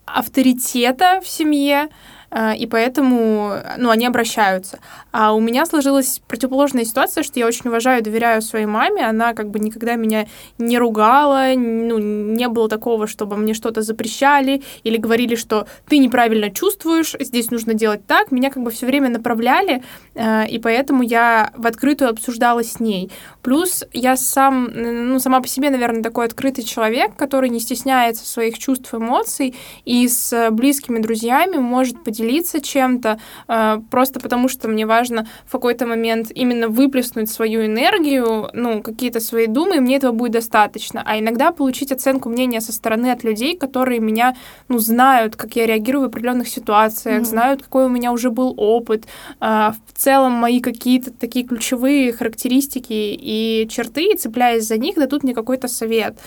авторитета 0.06 1.20
в 1.22 1.28
семье, 1.28 1.88
и 2.32 2.66
поэтому, 2.66 3.54
ну, 3.76 3.90
они 3.90 4.06
обращаются. 4.06 4.78
А 5.12 5.32
у 5.32 5.40
меня 5.40 5.66
сложилась 5.66 6.20
противоположная 6.28 6.84
ситуация, 6.84 7.24
что 7.24 7.40
я 7.40 7.46
очень 7.46 7.68
уважаю 7.68 8.02
доверяю 8.02 8.40
своей 8.40 8.66
маме, 8.66 9.04
она 9.04 9.34
как 9.34 9.50
бы 9.50 9.58
никогда 9.58 9.96
меня 9.96 10.28
не 10.58 10.78
ругала, 10.78 11.48
ну, 11.56 11.98
не 11.98 12.48
было 12.48 12.68
такого, 12.68 13.08
чтобы 13.08 13.36
мне 13.36 13.52
что-то 13.52 13.82
запрещали 13.82 14.62
или 14.84 14.96
говорили, 14.96 15.34
что 15.34 15.66
ты 15.88 15.98
неправильно 15.98 16.50
чувствуешь, 16.50 17.16
здесь 17.18 17.50
нужно 17.50 17.74
делать 17.74 18.06
так, 18.06 18.30
меня 18.30 18.50
как 18.50 18.62
бы 18.62 18.70
все 18.70 18.86
время 18.86 19.08
направляли, 19.08 19.82
а, 20.14 20.44
и 20.44 20.58
поэтому 20.58 21.02
я 21.02 21.50
в 21.56 21.66
открытую 21.66 22.10
обсуждала 22.10 22.62
с 22.62 22.78
ней. 22.78 23.10
Плюс 23.42 23.84
я 23.92 24.16
сам, 24.16 24.70
ну, 24.72 25.18
сама 25.18 25.40
по 25.40 25.48
себе, 25.48 25.70
наверное, 25.70 26.02
такой 26.02 26.26
открытый 26.26 26.62
человек, 26.62 27.16
который 27.16 27.50
не 27.50 27.58
стесняется 27.58 28.24
своих 28.24 28.58
чувств, 28.58 28.94
эмоций, 28.94 29.56
и 29.84 30.06
с 30.06 30.50
близкими 30.50 31.00
друзьями 31.00 31.56
может 31.56 32.04
поделиться 32.04 32.19
поделиться 32.20 32.60
чем-то, 32.60 33.18
э, 33.48 33.80
просто 33.90 34.20
потому 34.20 34.48
что 34.48 34.68
мне 34.68 34.86
важно 34.86 35.26
в 35.46 35.52
какой-то 35.52 35.86
момент 35.86 36.30
именно 36.34 36.68
выплеснуть 36.68 37.30
свою 37.30 37.64
энергию, 37.64 38.50
ну, 38.52 38.82
какие-то 38.82 39.20
свои 39.20 39.46
думы, 39.46 39.76
и 39.76 39.80
мне 39.80 39.96
этого 39.96 40.12
будет 40.12 40.32
достаточно. 40.32 41.02
А 41.06 41.18
иногда 41.18 41.52
получить 41.52 41.92
оценку 41.92 42.28
мнения 42.28 42.60
со 42.60 42.72
стороны 42.72 43.12
от 43.12 43.24
людей, 43.24 43.56
которые 43.56 44.00
меня, 44.00 44.34
ну, 44.68 44.78
знают, 44.78 45.36
как 45.36 45.56
я 45.56 45.66
реагирую 45.66 46.02
в 46.02 46.08
определенных 46.08 46.48
ситуациях, 46.48 47.22
mm-hmm. 47.22 47.30
знают, 47.30 47.62
какой 47.62 47.84
у 47.84 47.88
меня 47.88 48.12
уже 48.12 48.30
был 48.30 48.54
опыт, 48.56 49.06
э, 49.40 49.70
в 49.86 49.98
целом 49.98 50.32
мои 50.32 50.60
какие-то 50.60 51.10
такие 51.10 51.44
ключевые 51.46 52.12
характеристики 52.12 53.18
и 53.20 53.66
черты, 53.70 54.12
и 54.12 54.16
цепляясь 54.16 54.66
за 54.66 54.78
них, 54.78 54.96
дадут 54.96 55.22
мне 55.22 55.34
какой-то 55.34 55.68
совет. 55.68 56.18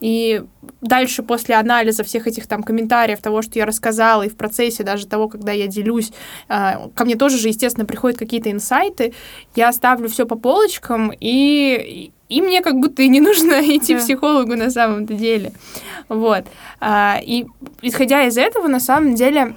И 0.00 0.42
дальше, 0.80 1.22
после 1.22 1.54
анализа 1.54 2.02
всех 2.04 2.26
этих 2.26 2.46
там 2.46 2.62
комментариев, 2.62 3.20
того, 3.20 3.42
что 3.42 3.58
я 3.58 3.66
рассказала, 3.66 4.22
и 4.22 4.28
в 4.28 4.36
процессе 4.36 4.82
даже 4.82 5.06
того, 5.06 5.28
когда 5.28 5.52
я 5.52 5.66
делюсь, 5.66 6.12
а, 6.48 6.88
ко 6.94 7.04
мне 7.04 7.16
тоже 7.16 7.38
же, 7.38 7.48
естественно, 7.48 7.86
приходят 7.86 8.18
какие-то 8.18 8.50
инсайты, 8.50 9.12
я 9.54 9.72
ставлю 9.72 10.08
все 10.08 10.26
по 10.26 10.36
полочкам, 10.36 11.12
и, 11.18 12.12
и 12.28 12.42
мне 12.42 12.62
как 12.62 12.76
будто 12.76 13.02
и 13.02 13.08
не 13.08 13.20
нужно 13.20 13.60
идти 13.76 13.94
к 13.94 13.98
психологу 13.98 14.56
на 14.56 14.70
самом-то 14.70 15.14
деле. 15.14 15.52
Вот. 16.08 16.44
А, 16.80 17.18
и 17.22 17.46
исходя 17.82 18.24
из 18.26 18.38
этого, 18.38 18.68
на 18.68 18.80
самом 18.80 19.14
деле, 19.14 19.54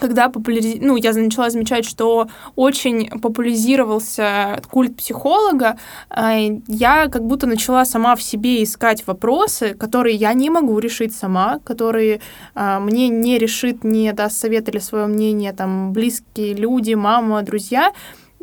когда 0.00 0.28
популяриз... 0.28 0.76
ну, 0.80 0.96
я 0.96 1.12
начала 1.12 1.50
замечать, 1.50 1.84
что 1.84 2.28
очень 2.56 3.08
популяризировался 3.20 4.60
культ 4.70 4.96
психолога, 4.96 5.78
э, 6.10 6.60
я 6.68 7.08
как 7.08 7.24
будто 7.24 7.46
начала 7.46 7.84
сама 7.84 8.16
в 8.16 8.22
себе 8.22 8.62
искать 8.62 9.06
вопросы, 9.06 9.74
которые 9.74 10.16
я 10.16 10.32
не 10.34 10.50
могу 10.50 10.78
решить 10.78 11.14
сама, 11.14 11.58
которые 11.64 12.20
э, 12.54 12.78
мне 12.80 13.08
не 13.08 13.38
решит, 13.38 13.84
не 13.84 14.12
даст 14.12 14.38
совет 14.38 14.68
или 14.68 14.78
свое 14.78 15.06
мнение 15.06 15.52
там 15.52 15.92
близкие 15.92 16.54
люди, 16.54 16.94
мама, 16.94 17.42
друзья, 17.42 17.92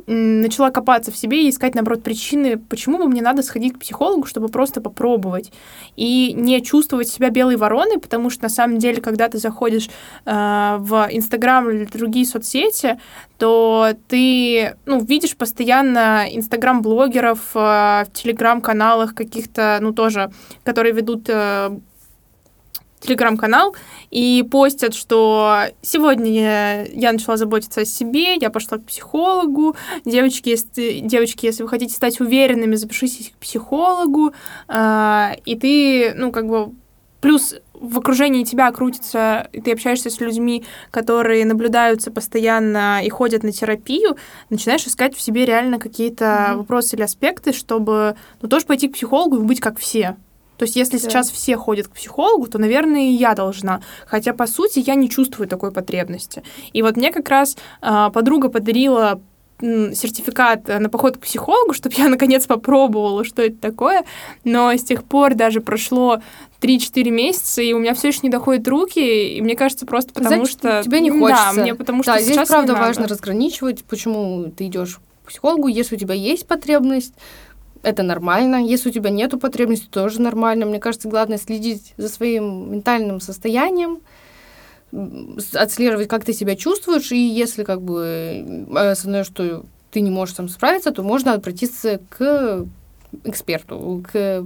начала 0.07 0.71
копаться 0.71 1.11
в 1.11 1.17
себе 1.17 1.45
и 1.45 1.49
искать, 1.49 1.75
наоборот, 1.75 2.03
причины, 2.03 2.57
почему 2.57 2.97
бы 2.97 3.07
мне 3.07 3.21
надо 3.21 3.43
сходить 3.43 3.73
к 3.73 3.79
психологу, 3.79 4.25
чтобы 4.25 4.47
просто 4.47 4.81
попробовать. 4.81 5.51
И 5.95 6.33
не 6.33 6.61
чувствовать 6.61 7.07
себя 7.07 7.29
белой 7.29 7.55
вороной, 7.55 7.99
потому 7.99 8.29
что, 8.29 8.43
на 8.43 8.49
самом 8.49 8.77
деле, 8.77 9.01
когда 9.01 9.29
ты 9.29 9.37
заходишь 9.37 9.89
э, 10.25 10.75
в 10.79 11.07
Инстаграм 11.11 11.69
или 11.69 11.85
другие 11.85 12.25
соцсети, 12.25 12.99
то 13.37 13.93
ты 14.07 14.75
ну, 14.85 15.03
видишь 15.03 15.35
постоянно 15.35 16.25
Инстаграм-блогеров 16.29 17.39
э, 17.55 17.59
в 17.59 18.07
Телеграм-каналах 18.13 19.15
каких-то, 19.15 19.79
ну, 19.81 19.93
тоже, 19.93 20.31
которые 20.63 20.93
ведут 20.93 21.25
э, 21.27 21.71
телеграм-канал 23.01 23.75
и 24.09 24.45
постят, 24.49 24.93
что 24.93 25.63
сегодня 25.81 26.85
я 26.93 27.11
начала 27.11 27.37
заботиться 27.37 27.81
о 27.81 27.85
себе, 27.85 28.35
я 28.35 28.49
пошла 28.49 28.77
к 28.77 28.85
психологу, 28.85 29.75
девочки, 30.05 30.49
если, 30.49 30.99
девочки, 30.99 31.45
если 31.45 31.63
вы 31.63 31.69
хотите 31.69 31.93
стать 31.93 32.19
уверенными, 32.19 32.75
запишитесь 32.75 33.31
к 33.31 33.39
психологу, 33.39 34.33
э, 34.67 35.29
и 35.45 35.55
ты, 35.55 36.13
ну, 36.15 36.31
как 36.31 36.47
бы, 36.47 36.71
плюс 37.21 37.55
в 37.73 37.97
окружении 37.97 38.43
тебя 38.43 38.71
крутится, 38.71 39.49
и 39.53 39.61
ты 39.61 39.71
общаешься 39.71 40.09
с 40.09 40.19
людьми, 40.19 40.63
которые 40.91 41.45
наблюдаются 41.45 42.11
постоянно 42.11 43.03
и 43.03 43.09
ходят 43.09 43.43
на 43.43 43.51
терапию, 43.51 44.17
начинаешь 44.49 44.85
искать 44.85 45.15
в 45.15 45.21
себе 45.21 45.45
реально 45.45 45.79
какие-то 45.79 46.25
mm-hmm. 46.25 46.57
вопросы 46.57 46.95
или 46.95 47.03
аспекты, 47.03 47.53
чтобы, 47.53 48.15
ну, 48.41 48.49
тоже 48.49 48.65
пойти 48.65 48.87
к 48.87 48.93
психологу 48.93 49.37
и 49.37 49.45
быть 49.45 49.59
как 49.59 49.79
все. 49.79 50.15
То 50.61 50.65
есть, 50.65 50.75
если 50.75 50.99
да. 50.99 51.09
сейчас 51.09 51.31
все 51.31 51.57
ходят 51.57 51.87
к 51.87 51.93
психологу, 51.93 52.45
то, 52.45 52.59
наверное, 52.59 53.09
и 53.09 53.13
я 53.13 53.33
должна. 53.33 53.81
Хотя, 54.05 54.31
по 54.31 54.45
сути, 54.45 54.77
я 54.85 54.93
не 54.93 55.09
чувствую 55.09 55.47
такой 55.47 55.71
потребности. 55.71 56.43
И 56.71 56.83
вот 56.83 56.97
мне 56.97 57.11
как 57.11 57.27
раз 57.29 57.57
э, 57.81 58.09
подруга 58.13 58.49
подарила 58.49 59.19
сертификат 59.59 60.67
на 60.67 60.87
поход 60.87 61.17
к 61.17 61.21
психологу, 61.21 61.73
чтобы 61.73 61.95
я 61.97 62.09
наконец 62.09 62.45
попробовала, 62.45 63.25
что 63.25 63.41
это 63.41 63.57
такое. 63.57 64.05
Но 64.43 64.71
с 64.71 64.83
тех 64.83 65.03
пор 65.03 65.33
даже 65.33 65.61
прошло 65.61 66.21
3-4 66.61 67.09
месяца, 67.09 67.63
и 67.63 67.73
у 67.73 67.79
меня 67.79 67.95
все 67.95 68.09
еще 68.09 68.19
не 68.21 68.29
доходят 68.29 68.67
руки, 68.67 69.35
и 69.35 69.41
мне 69.41 69.55
кажется, 69.55 69.87
просто 69.87 70.13
потому 70.13 70.45
Значит, 70.45 70.59
что... 70.59 70.83
Тебе 70.83 70.99
не 70.99 71.09
хочется. 71.09 71.53
Да, 71.55 71.61
мне 71.63 71.73
потому 71.73 72.03
что 72.03 72.11
да, 72.11 72.19
сейчас 72.19 72.35
здесь, 72.35 72.47
правда, 72.47 72.75
важно 72.75 73.07
разграничивать, 73.07 73.83
почему 73.85 74.51
ты 74.55 74.67
идешь 74.67 74.99
к 75.23 75.29
психологу, 75.29 75.69
если 75.69 75.95
у 75.95 75.97
тебя 75.97 76.13
есть 76.13 76.45
потребность, 76.45 77.15
это 77.83 78.03
нормально. 78.03 78.63
Если 78.63 78.89
у 78.89 78.91
тебя 78.91 79.09
нет 79.09 79.39
потребности, 79.39 79.87
тоже 79.87 80.21
нормально. 80.21 80.65
Мне 80.65 80.79
кажется, 80.79 81.09
главное 81.09 81.37
следить 81.37 81.93
за 81.97 82.09
своим 82.09 82.71
ментальным 82.71 83.19
состоянием, 83.19 83.99
отслеживать, 85.53 86.07
как 86.07 86.25
ты 86.25 86.33
себя 86.33 86.55
чувствуешь, 86.55 87.11
и 87.11 87.17
если 87.17 87.63
как 87.63 87.81
бы 87.81 88.67
э, 88.69 88.91
основное, 88.91 89.23
что 89.23 89.63
ты 89.89 90.01
не 90.01 90.11
можешь 90.11 90.35
сам 90.35 90.49
справиться, 90.49 90.91
то 90.91 91.03
можно 91.03 91.33
обратиться 91.33 92.01
к 92.09 92.65
эксперту, 93.23 94.03
к 94.11 94.45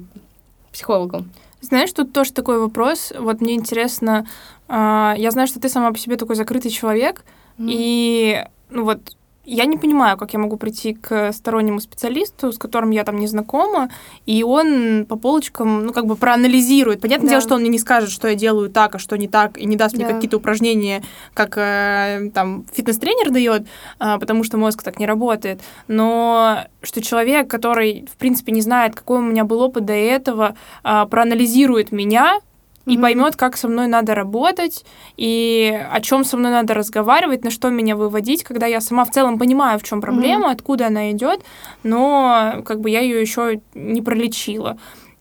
психологу. 0.72 1.26
Знаешь, 1.62 1.92
тут 1.94 2.14
тоже 2.14 2.32
такой 2.32 2.60
вопрос. 2.60 3.12
Вот 3.18 3.42
мне 3.42 3.56
интересно, 3.56 4.28
э, 4.68 5.14
я 5.18 5.32
знаю, 5.32 5.48
что 5.48 5.60
ты 5.60 5.68
сама 5.68 5.92
по 5.92 5.98
себе 5.98 6.16
такой 6.16 6.36
закрытый 6.36 6.70
человек, 6.70 7.24
mm. 7.58 7.68
и 7.70 8.46
ну 8.70 8.84
вот 8.84 9.16
я 9.46 9.66
не 9.66 9.78
понимаю, 9.78 10.18
как 10.18 10.34
я 10.34 10.40
могу 10.40 10.58
прийти 10.58 10.94
к 10.94 11.32
стороннему 11.32 11.80
специалисту, 11.80 12.52
с 12.52 12.58
которым 12.58 12.92
я 12.92 13.04
там 13.04 13.18
не 13.18 13.28
знакома, 13.28 13.90
и 14.26 14.44
он 14.44 15.06
по 15.08 15.16
полочкам, 15.16 15.86
ну, 15.86 15.94
как 15.94 16.06
бы 16.06 16.16
проанализирует. 16.16 17.02
Понятное 17.02 17.28
да. 17.28 17.30
дело, 17.32 17.42
что 17.42 17.56
он 17.56 17.62
мне 17.62 17.70
не 17.70 17.80
скажет, 17.80 18.10
что 18.10 18.28
я 18.28 18.36
делаю 18.36 18.70
так, 18.70 18.96
а 18.96 19.00
что 19.00 19.18
не 19.18 19.28
так, 19.28 19.58
и 19.58 19.66
не 19.66 19.76
даст 19.76 19.96
мне 19.96 20.06
какие-то 20.06 20.38
упражнения, 20.38 21.04
как 21.34 21.58
э, 21.58 22.32
там 22.34 22.66
фитнес-тренер 22.74 23.32
дает, 23.32 23.68
э, 24.00 24.18
потому 24.20 24.44
что 24.44 24.58
мозг 24.58 24.84
так 24.84 25.00
не 25.00 25.06
работает. 25.06 25.62
Но 25.88 26.66
что 26.82 27.02
человек, 27.02 27.50
который, 27.50 28.08
в 28.12 28.18
принципе, 28.18 28.52
не 28.52 28.62
знает, 28.62 28.96
какой 28.96 29.20
у 29.20 29.24
меня 29.24 29.44
был 29.44 29.62
опыт 29.62 29.86
до 29.86 29.94
этого, 29.94 30.56
э, 30.84 31.06
проанализирует 31.10 31.92
меня, 31.92 32.40
и 32.86 32.98
поймет, 32.98 33.36
как 33.36 33.58
со 33.58 33.68
мной 33.68 33.88
надо 33.88 34.16
работать, 34.16 34.86
и 35.18 35.74
о 35.92 36.02
чем 36.02 36.24
со 36.24 36.38
мной 36.38 36.52
надо 36.52 36.74
разговаривать, 36.74 37.44
на 37.44 37.50
что 37.50 37.70
меня 37.70 37.96
выводить, 37.96 38.44
когда 38.44 38.68
я 38.68 38.82
сама 38.82 39.06
в 39.06 39.12
целом 39.12 39.40
понимаю, 39.40 39.80
в 39.80 39.84
чем 39.84 40.02
проблема, 40.02 40.50
mm-hmm. 40.50 40.54
откуда 40.54 40.88
она 40.88 41.12
идет, 41.12 41.42
но 41.84 42.62
как 42.66 42.82
бы 42.82 42.90
я 42.90 43.02
ее 43.02 43.20
еще 43.22 43.62
не 43.74 44.02
пролечила. 44.02 44.78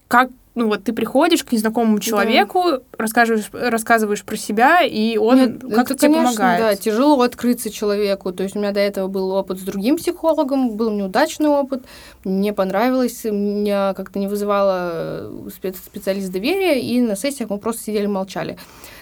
Как 0.09 0.31
ну 0.55 0.69
вот 0.69 0.85
ты 0.85 0.93
приходишь 0.93 1.43
к 1.43 1.51
незнакомому 1.51 1.99
человеку, 1.99 2.63
да. 2.71 2.81
рассказываешь, 2.97 3.51
рассказываешь 3.53 4.25
про 4.25 4.37
себя, 4.37 4.83
и 4.83 5.17
он 5.17 5.59
как-то 5.59 5.95
тебе 5.95 6.15
конечно, 6.15 6.25
помогает. 6.27 6.61
Да, 6.61 6.77
тяжело 6.77 7.21
открыться 7.23 7.71
человеку. 7.71 8.33
То 8.33 8.45
есть 8.45 8.55
у 8.55 8.61
меня 8.61 8.71
до 8.71 8.79
этого 8.79 9.09
был 9.09 9.31
опыт 9.33 9.59
с 9.59 9.63
другим 9.63 9.97
психологом, 9.97 10.77
был 10.77 10.91
неудачный 10.91 11.49
опыт, 11.49 11.85
мне 12.23 12.53
понравилось, 12.53 13.25
меня 13.25 13.95
как-то 13.95 14.21
не 14.21 14.29
вызывало 14.29 15.51
э, 15.57 15.73
специалист 15.87 16.31
доверия, 16.31 16.81
и 16.81 17.01
на 17.01 17.17
сессиях 17.17 17.51
мы 17.51 17.59
просто 17.59 17.83
сидели 17.83 18.07
молчали. 18.07 18.57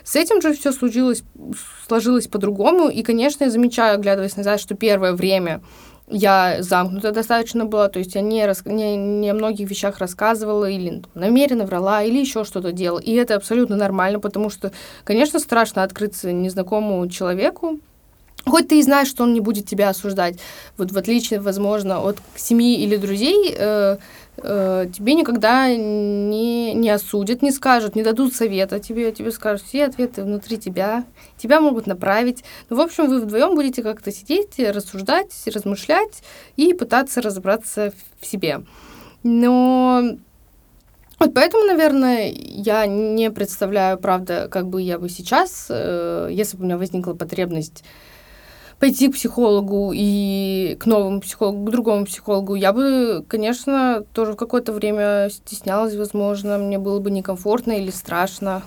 С 0.04 0.16
этим 0.16 0.40
же 0.40 0.54
все 0.54 0.72
случилось, 0.72 1.22
сложилось 1.86 2.28
по-другому, 2.28 2.88
и, 2.88 3.02
конечно, 3.02 3.44
я 3.44 3.50
замечаю, 3.50 3.96
оглядываясь 3.96 4.36
назад, 4.36 4.58
что 4.58 4.74
первое 4.74 5.12
время 5.12 5.62
я 6.12 6.58
замкнута 6.60 7.10
достаточно 7.10 7.64
была, 7.64 7.88
то 7.88 7.98
есть 7.98 8.14
я 8.14 8.20
не, 8.20 8.46
рас... 8.46 8.64
не, 8.64 8.96
не 8.96 9.30
о 9.30 9.34
многих 9.34 9.68
вещах 9.68 9.98
рассказывала 9.98 10.68
или 10.68 11.02
намеренно 11.14 11.64
врала, 11.64 12.02
или 12.02 12.18
еще 12.18 12.44
что-то 12.44 12.72
делала. 12.72 13.00
И 13.00 13.12
это 13.12 13.34
абсолютно 13.34 13.76
нормально, 13.76 14.20
потому 14.20 14.50
что, 14.50 14.72
конечно, 15.04 15.38
страшно 15.40 15.82
открыться 15.82 16.32
незнакомому 16.32 17.08
человеку, 17.08 17.80
Хоть 18.44 18.68
ты 18.68 18.80
и 18.80 18.82
знаешь, 18.82 19.08
что 19.08 19.22
он 19.22 19.34
не 19.34 19.40
будет 19.40 19.66
тебя 19.66 19.88
осуждать, 19.88 20.36
вот 20.76 20.90
в 20.90 20.98
отличие, 20.98 21.38
возможно, 21.38 22.00
от 22.00 22.18
семьи 22.34 22.82
или 22.82 22.96
друзей, 22.96 23.54
э, 23.56 23.98
э, 24.42 24.86
тебе 24.92 25.14
никогда 25.14 25.68
не, 25.74 26.74
не 26.74 26.90
осудят, 26.90 27.42
не 27.42 27.50
скажут, 27.50 27.96
не 27.96 28.02
дадут 28.02 28.34
совета 28.34 28.78
тебе, 28.78 29.12
тебе 29.12 29.30
скажут 29.30 29.66
все 29.66 29.84
ответы 29.84 30.22
внутри 30.22 30.58
тебя, 30.58 31.04
тебя 31.36 31.60
могут 31.60 31.86
направить. 31.86 32.44
Ну, 32.70 32.76
в 32.76 32.80
общем, 32.80 33.08
вы 33.08 33.20
вдвоем 33.20 33.54
будете 33.54 33.82
как-то 33.82 34.12
сидеть, 34.12 34.58
рассуждать, 34.58 35.32
размышлять 35.46 36.22
и 36.56 36.74
пытаться 36.74 37.20
разобраться 37.22 37.92
в 38.20 38.26
себе. 38.26 38.62
Но 39.22 40.16
вот 41.18 41.34
поэтому, 41.34 41.66
наверное, 41.66 42.32
я 42.34 42.86
не 42.86 43.30
представляю, 43.30 43.96
правда, 43.96 44.48
как 44.50 44.66
бы 44.66 44.82
я 44.82 44.98
бы 44.98 45.08
сейчас, 45.08 45.66
э, 45.70 46.28
если 46.32 46.56
бы 46.56 46.64
у 46.64 46.66
меня 46.66 46.78
возникла 46.78 47.14
потребность 47.14 47.84
пойти 48.82 49.08
к 49.08 49.12
психологу 49.12 49.92
и 49.94 50.76
к 50.80 50.86
новому 50.86 51.20
психологу, 51.20 51.66
к 51.66 51.70
другому 51.70 52.04
психологу, 52.04 52.56
я 52.56 52.72
бы, 52.72 53.24
конечно, 53.28 54.02
тоже 54.12 54.32
в 54.32 54.36
какое-то 54.36 54.72
время 54.72 55.30
стеснялась, 55.30 55.94
возможно, 55.94 56.58
мне 56.58 56.80
было 56.80 56.98
бы 56.98 57.12
некомфортно 57.12 57.78
или 57.78 57.92
страшно. 57.92 58.64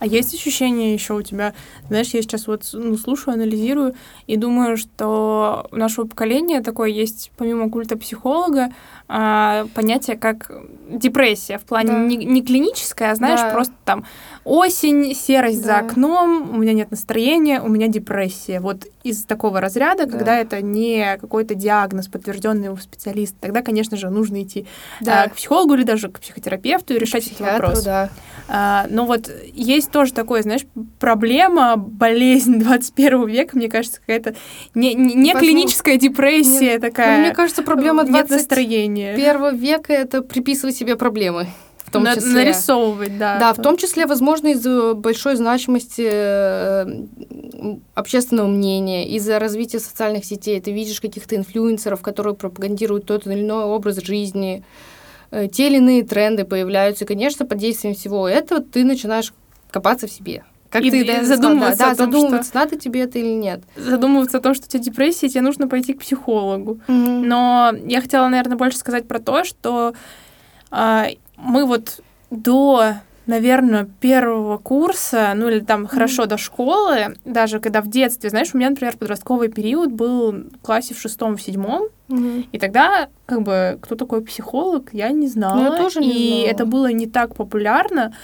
А 0.00 0.06
есть 0.06 0.34
ощущение 0.34 0.92
еще 0.92 1.14
у 1.14 1.22
тебя, 1.22 1.54
знаешь, 1.86 2.08
я 2.08 2.22
сейчас 2.22 2.48
вот 2.48 2.68
ну, 2.72 2.96
слушаю, 2.96 3.34
анализирую 3.34 3.94
и 4.26 4.36
думаю, 4.36 4.76
что 4.76 5.68
у 5.70 5.76
нашего 5.76 6.06
поколения 6.06 6.60
такое 6.60 6.90
есть, 6.90 7.30
помимо 7.36 7.70
культа 7.70 7.96
психолога, 7.96 8.70
а, 9.06 9.66
понятие 9.76 10.16
как 10.16 10.50
депрессия 10.90 11.58
в 11.58 11.62
плане 11.62 11.90
да. 11.90 11.98
не, 12.00 12.16
не 12.16 12.42
клиническая, 12.42 13.12
а 13.12 13.14
знаешь, 13.14 13.40
да. 13.40 13.50
просто 13.52 13.74
там 13.84 14.04
осень, 14.44 15.14
серость 15.14 15.62
да. 15.62 15.66
за 15.66 15.86
окном, 15.86 16.50
у 16.50 16.58
меня 16.58 16.72
нет 16.72 16.90
настроения, 16.90 17.60
у 17.60 17.68
меня 17.68 17.88
депрессия. 17.88 18.60
Вот 18.60 18.86
из 19.02 19.24
такого 19.24 19.60
разряда, 19.60 20.06
да. 20.06 20.12
когда 20.12 20.38
это 20.38 20.62
не 20.62 21.18
какой-то 21.20 21.54
диагноз, 21.54 22.08
подтвержденный 22.08 22.68
у 22.68 22.76
специалиста, 22.76 23.36
тогда, 23.40 23.62
конечно 23.62 23.96
же, 23.96 24.10
нужно 24.10 24.42
идти 24.42 24.66
да. 25.00 25.24
а, 25.24 25.28
к 25.28 25.34
психологу 25.34 25.74
или 25.74 25.82
даже 25.82 26.08
к 26.08 26.20
психотерапевту 26.20 26.94
и 26.94 26.98
решать 26.98 27.26
этот 27.26 27.40
вопрос. 27.40 27.82
Да. 27.82 28.10
А, 28.48 28.86
но 28.90 29.06
вот 29.06 29.30
есть 29.52 29.90
тоже 29.90 30.12
такое, 30.12 30.42
знаешь, 30.42 30.66
проблема, 30.98 31.76
болезнь 31.76 32.54
21 32.58 33.26
века, 33.26 33.56
мне 33.56 33.68
кажется, 33.68 34.00
какая-то 34.00 34.34
не, 34.74 34.94
не, 34.94 35.14
не 35.14 35.32
клиническая 35.34 35.96
депрессия 35.96 36.72
нет, 36.72 36.80
такая. 36.80 37.18
Ну, 37.18 37.24
мне 37.24 37.34
кажется, 37.34 37.62
проблема 37.62 38.04
20 38.04 38.14
нет 38.14 38.30
настроения 38.30 38.84
мышление. 38.84 39.16
Первого 39.16 39.54
века 39.54 39.92
это 39.92 40.22
приписывать 40.22 40.76
себе 40.76 40.96
проблемы. 40.96 41.48
Том 41.94 42.02
На, 42.02 42.16
числе. 42.16 42.32
Нарисовывать, 42.32 43.18
да. 43.18 43.38
Да, 43.38 43.52
в 43.52 43.62
том 43.62 43.76
числе, 43.76 44.06
возможно, 44.06 44.48
из-за 44.48 44.94
большой 44.94 45.36
значимости 45.36 46.04
э, 46.04 46.86
общественного 47.94 48.48
мнения, 48.48 49.08
из-за 49.10 49.38
развития 49.38 49.78
социальных 49.78 50.24
сетей. 50.24 50.60
Ты 50.60 50.72
видишь 50.72 51.00
каких-то 51.00 51.36
инфлюенсеров, 51.36 52.02
которые 52.02 52.34
пропагандируют 52.34 53.06
тот 53.06 53.28
или 53.28 53.42
иной 53.42 53.62
образ 53.62 53.98
жизни, 54.02 54.64
э, 55.30 55.46
те 55.46 55.68
или 55.68 55.76
иные 55.76 56.02
тренды 56.02 56.44
появляются. 56.44 57.04
И, 57.04 57.06
конечно, 57.06 57.46
под 57.46 57.58
действием 57.58 57.94
всего 57.94 58.28
этого 58.28 58.60
ты 58.60 58.82
начинаешь 58.82 59.32
копаться 59.70 60.08
в 60.08 60.10
себе. 60.10 60.42
Как 60.70 60.82
и 60.82 60.90
ты 60.90 61.04
да, 61.06 61.22
задумываться, 61.22 61.78
да, 61.78 61.90
о 61.92 61.94
том, 61.94 62.10
задумываться, 62.10 62.50
что... 62.50 62.58
надо 62.58 62.76
тебе 62.76 63.02
это 63.02 63.20
или 63.20 63.34
нет. 63.34 63.62
Задумываться 63.76 64.38
о 64.38 64.40
том, 64.40 64.54
что 64.54 64.66
у 64.66 64.68
тебя 64.68 64.82
депрессия, 64.82 65.28
тебе 65.28 65.42
нужно 65.42 65.68
пойти 65.68 65.94
к 65.94 66.00
психологу. 66.00 66.80
Mm-hmm. 66.88 67.20
Но 67.24 67.72
я 67.86 68.00
хотела, 68.00 68.26
наверное, 68.26 68.56
больше 68.56 68.78
сказать 68.78 69.06
про 69.06 69.20
то, 69.20 69.44
что 69.44 69.94
э, 70.72 71.04
мы 71.36 71.64
вот 71.64 72.00
до 72.30 72.94
наверное, 73.26 73.88
первого 74.00 74.58
курса, 74.58 75.32
ну 75.34 75.48
или 75.48 75.60
там 75.60 75.84
mm-hmm. 75.84 75.88
хорошо 75.88 76.26
до 76.26 76.36
школы, 76.36 77.16
даже 77.24 77.60
когда 77.60 77.80
в 77.80 77.88
детстве, 77.88 78.30
знаешь, 78.30 78.50
у 78.52 78.58
меня, 78.58 78.70
например, 78.70 78.96
подростковый 78.96 79.48
период 79.48 79.92
был 79.92 80.32
в 80.32 80.58
классе 80.62 80.94
в 80.94 81.00
шестом, 81.00 81.36
в 81.36 81.42
седьмом, 81.42 81.88
mm-hmm. 82.08 82.48
и 82.52 82.58
тогда 82.58 83.08
как 83.26 83.42
бы 83.42 83.78
кто 83.80 83.94
такой 83.94 84.22
психолог, 84.22 84.90
я 84.92 85.10
не 85.10 85.26
знала, 85.26 85.56
ну, 85.56 85.62
я 85.62 85.76
тоже 85.76 86.00
не 86.00 86.10
и 86.10 86.40
знала. 86.40 86.50
это 86.50 86.66
было 86.66 86.92
не 86.92 87.06
так 87.06 87.34
популярно. 87.34 88.14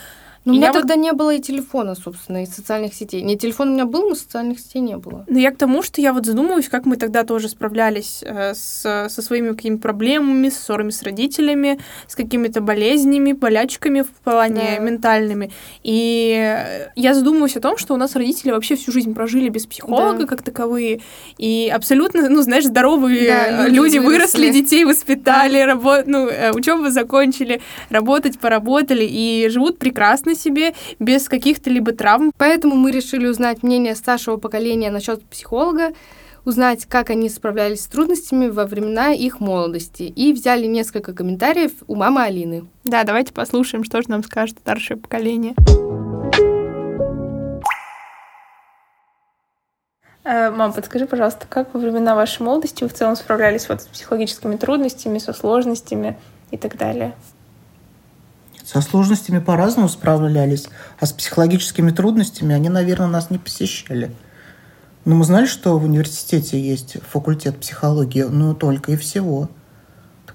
Ну, 0.50 0.56
у 0.56 0.60
меня 0.60 0.72
тогда 0.72 0.94
вот... 0.94 1.02
не 1.02 1.12
было 1.12 1.34
и 1.34 1.40
телефона, 1.40 1.94
собственно, 1.94 2.42
и 2.42 2.46
социальных 2.46 2.94
сетей. 2.94 3.22
Не, 3.22 3.36
телефон 3.36 3.70
у 3.70 3.72
меня 3.72 3.86
был, 3.86 4.08
но 4.08 4.14
социальных 4.14 4.60
сетей 4.60 4.80
не 4.80 4.96
было. 4.96 5.24
Но 5.28 5.38
я 5.38 5.50
к 5.50 5.56
тому, 5.56 5.82
что 5.82 6.00
я 6.00 6.12
вот 6.12 6.26
задумываюсь, 6.26 6.68
как 6.68 6.86
мы 6.86 6.96
тогда 6.96 7.24
тоже 7.24 7.48
справлялись 7.48 8.22
э, 8.22 8.54
с, 8.54 9.08
со 9.08 9.22
своими 9.22 9.50
какими-то 9.50 9.82
проблемами, 9.82 10.48
с 10.48 10.58
ссорами 10.58 10.90
с 10.90 11.02
родителями, 11.02 11.80
с 12.06 12.14
какими-то 12.14 12.60
болезнями, 12.60 13.32
болячками 13.32 14.02
в 14.02 14.10
плане 14.24 14.76
да. 14.78 14.84
ментальными. 14.84 15.50
И 15.82 16.56
я 16.96 17.14
задумываюсь 17.14 17.56
о 17.56 17.60
том, 17.60 17.76
что 17.76 17.94
у 17.94 17.96
нас 17.96 18.14
родители 18.16 18.50
вообще 18.50 18.76
всю 18.76 18.92
жизнь 18.92 19.14
прожили 19.14 19.48
без 19.48 19.66
психолога 19.66 20.20
да. 20.20 20.26
как 20.26 20.42
таковые, 20.42 21.00
и 21.38 21.70
абсолютно, 21.72 22.28
ну, 22.28 22.42
знаешь, 22.42 22.64
здоровые 22.64 23.26
да, 23.28 23.68
люди, 23.68 23.76
люди 23.76 23.98
выросли, 23.98 24.38
выросли, 24.38 24.60
детей 24.60 24.84
воспитали, 24.84 25.58
да. 25.58 25.66
работ... 25.66 26.06
ну, 26.06 26.28
э, 26.28 26.52
учебу 26.52 26.88
закончили, 26.90 27.60
работать 27.88 28.38
поработали 28.38 29.04
и 29.04 29.48
живут 29.48 29.78
прекрасно 29.78 30.34
себе 30.40 30.74
без 30.98 31.28
каких-то 31.28 31.70
либо 31.70 31.92
травм. 31.92 32.32
Поэтому 32.36 32.74
мы 32.74 32.90
решили 32.90 33.26
узнать 33.26 33.62
мнение 33.62 33.94
старшего 33.94 34.36
поколения 34.36 34.90
насчет 34.90 35.22
психолога, 35.24 35.92
узнать, 36.44 36.86
как 36.86 37.10
они 37.10 37.28
справлялись 37.28 37.82
с 37.82 37.86
трудностями 37.86 38.48
во 38.48 38.64
времена 38.64 39.12
их 39.12 39.40
молодости. 39.40 40.04
И 40.04 40.32
взяли 40.32 40.66
несколько 40.66 41.12
комментариев 41.12 41.72
у 41.86 41.94
мамы 41.94 42.22
Алины. 42.22 42.66
Да, 42.84 43.04
давайте 43.04 43.32
послушаем, 43.32 43.84
что 43.84 44.02
же 44.02 44.10
нам 44.10 44.24
скажет 44.24 44.58
старшее 44.58 44.96
поколение. 44.96 45.54
Э, 50.22 50.50
мам, 50.50 50.72
подскажи, 50.72 51.06
пожалуйста, 51.06 51.46
как 51.48 51.72
во 51.74 51.80
времена 51.80 52.14
вашей 52.14 52.42
молодости 52.42 52.82
вы 52.82 52.90
в 52.90 52.94
целом 52.94 53.16
справлялись 53.16 53.68
вот 53.68 53.82
с 53.82 53.86
психологическими 53.86 54.56
трудностями, 54.56 55.18
со 55.18 55.32
сложностями 55.32 56.18
и 56.50 56.56
так 56.56 56.76
далее? 56.76 57.14
Со 58.72 58.82
сложностями 58.82 59.40
по-разному 59.40 59.88
справлялись, 59.88 60.68
а 61.00 61.06
с 61.06 61.12
психологическими 61.12 61.90
трудностями 61.90 62.54
они, 62.54 62.68
наверное, 62.68 63.08
нас 63.08 63.28
не 63.28 63.38
посещали. 63.38 64.12
Но 65.04 65.16
мы 65.16 65.24
знали, 65.24 65.46
что 65.46 65.76
в 65.76 65.86
университете 65.86 66.60
есть 66.60 66.98
факультет 67.02 67.58
психологии, 67.58 68.22
но 68.22 68.54
только 68.54 68.92
и 68.92 68.96
всего. 68.96 69.50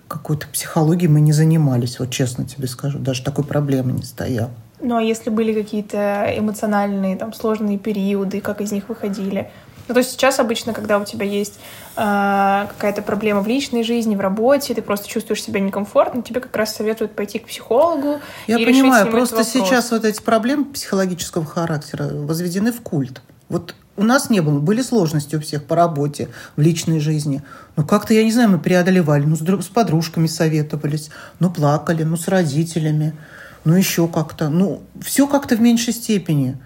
Какой-то 0.09 0.47
психологией 0.47 1.09
мы 1.09 1.21
не 1.21 1.31
занимались, 1.31 1.97
вот 1.97 2.09
честно 2.09 2.43
тебе 2.43 2.67
скажу, 2.67 2.99
даже 2.99 3.23
такой 3.23 3.45
проблемы 3.45 3.93
не 3.93 4.03
стоял. 4.03 4.49
Ну 4.81 4.97
а 4.97 5.01
если 5.01 5.29
были 5.29 5.53
какие-то 5.53 6.29
эмоциональные, 6.37 7.15
там, 7.15 7.31
сложные 7.31 7.77
периоды, 7.77 8.41
как 8.41 8.59
из 8.59 8.73
них 8.73 8.89
выходили? 8.89 9.49
Ну, 9.87 9.93
то 9.93 9.99
есть 9.99 10.11
сейчас 10.11 10.39
обычно, 10.39 10.73
когда 10.73 10.97
у 10.97 11.05
тебя 11.05 11.25
есть 11.25 11.59
э, 11.95 12.67
какая-то 12.69 13.01
проблема 13.01 13.41
в 13.41 13.47
личной 13.47 13.83
жизни, 13.83 14.15
в 14.15 14.19
работе, 14.19 14.73
ты 14.73 14.81
просто 14.81 15.07
чувствуешь 15.07 15.43
себя 15.43 15.59
некомфортно, 15.59 16.23
тебе 16.23 16.39
как 16.39 16.55
раз 16.55 16.75
советуют 16.75 17.15
пойти 17.15 17.39
к 17.39 17.47
психологу. 17.47 18.19
Я 18.47 18.57
и 18.57 18.65
понимаю, 18.65 19.11
просто 19.11 19.43
сейчас 19.43 19.91
вот 19.91 20.05
эти 20.05 20.21
проблемы 20.21 20.65
психологического 20.65 21.45
характера 21.45 22.09
возведены 22.11 22.71
в 22.71 22.81
культ. 22.81 23.21
Вот 23.47 23.75
у 23.97 24.03
нас 24.03 24.29
не 24.29 24.41
было, 24.41 24.59
были 24.59 24.81
сложности 24.81 25.35
у 25.35 25.39
всех 25.39 25.63
по 25.65 25.75
работе, 25.75 26.29
в 26.55 26.61
личной 26.61 26.99
жизни. 26.99 27.43
Но 27.75 27.85
как-то, 27.85 28.13
я 28.13 28.23
не 28.23 28.31
знаю, 28.31 28.49
мы 28.49 28.59
преодолевали. 28.59 29.23
Ну, 29.23 29.35
с, 29.35 29.41
с 29.41 29.67
подружками 29.67 30.27
советовались, 30.27 31.11
ну, 31.39 31.49
плакали, 31.49 32.03
ну, 32.03 32.17
с 32.17 32.27
родителями, 32.27 33.15
ну, 33.63 33.75
еще 33.75 34.07
как-то. 34.07 34.49
Ну, 34.49 34.81
все 35.01 35.27
как-то 35.27 35.55
в 35.55 35.61
меньшей 35.61 35.93
степени. 35.93 36.57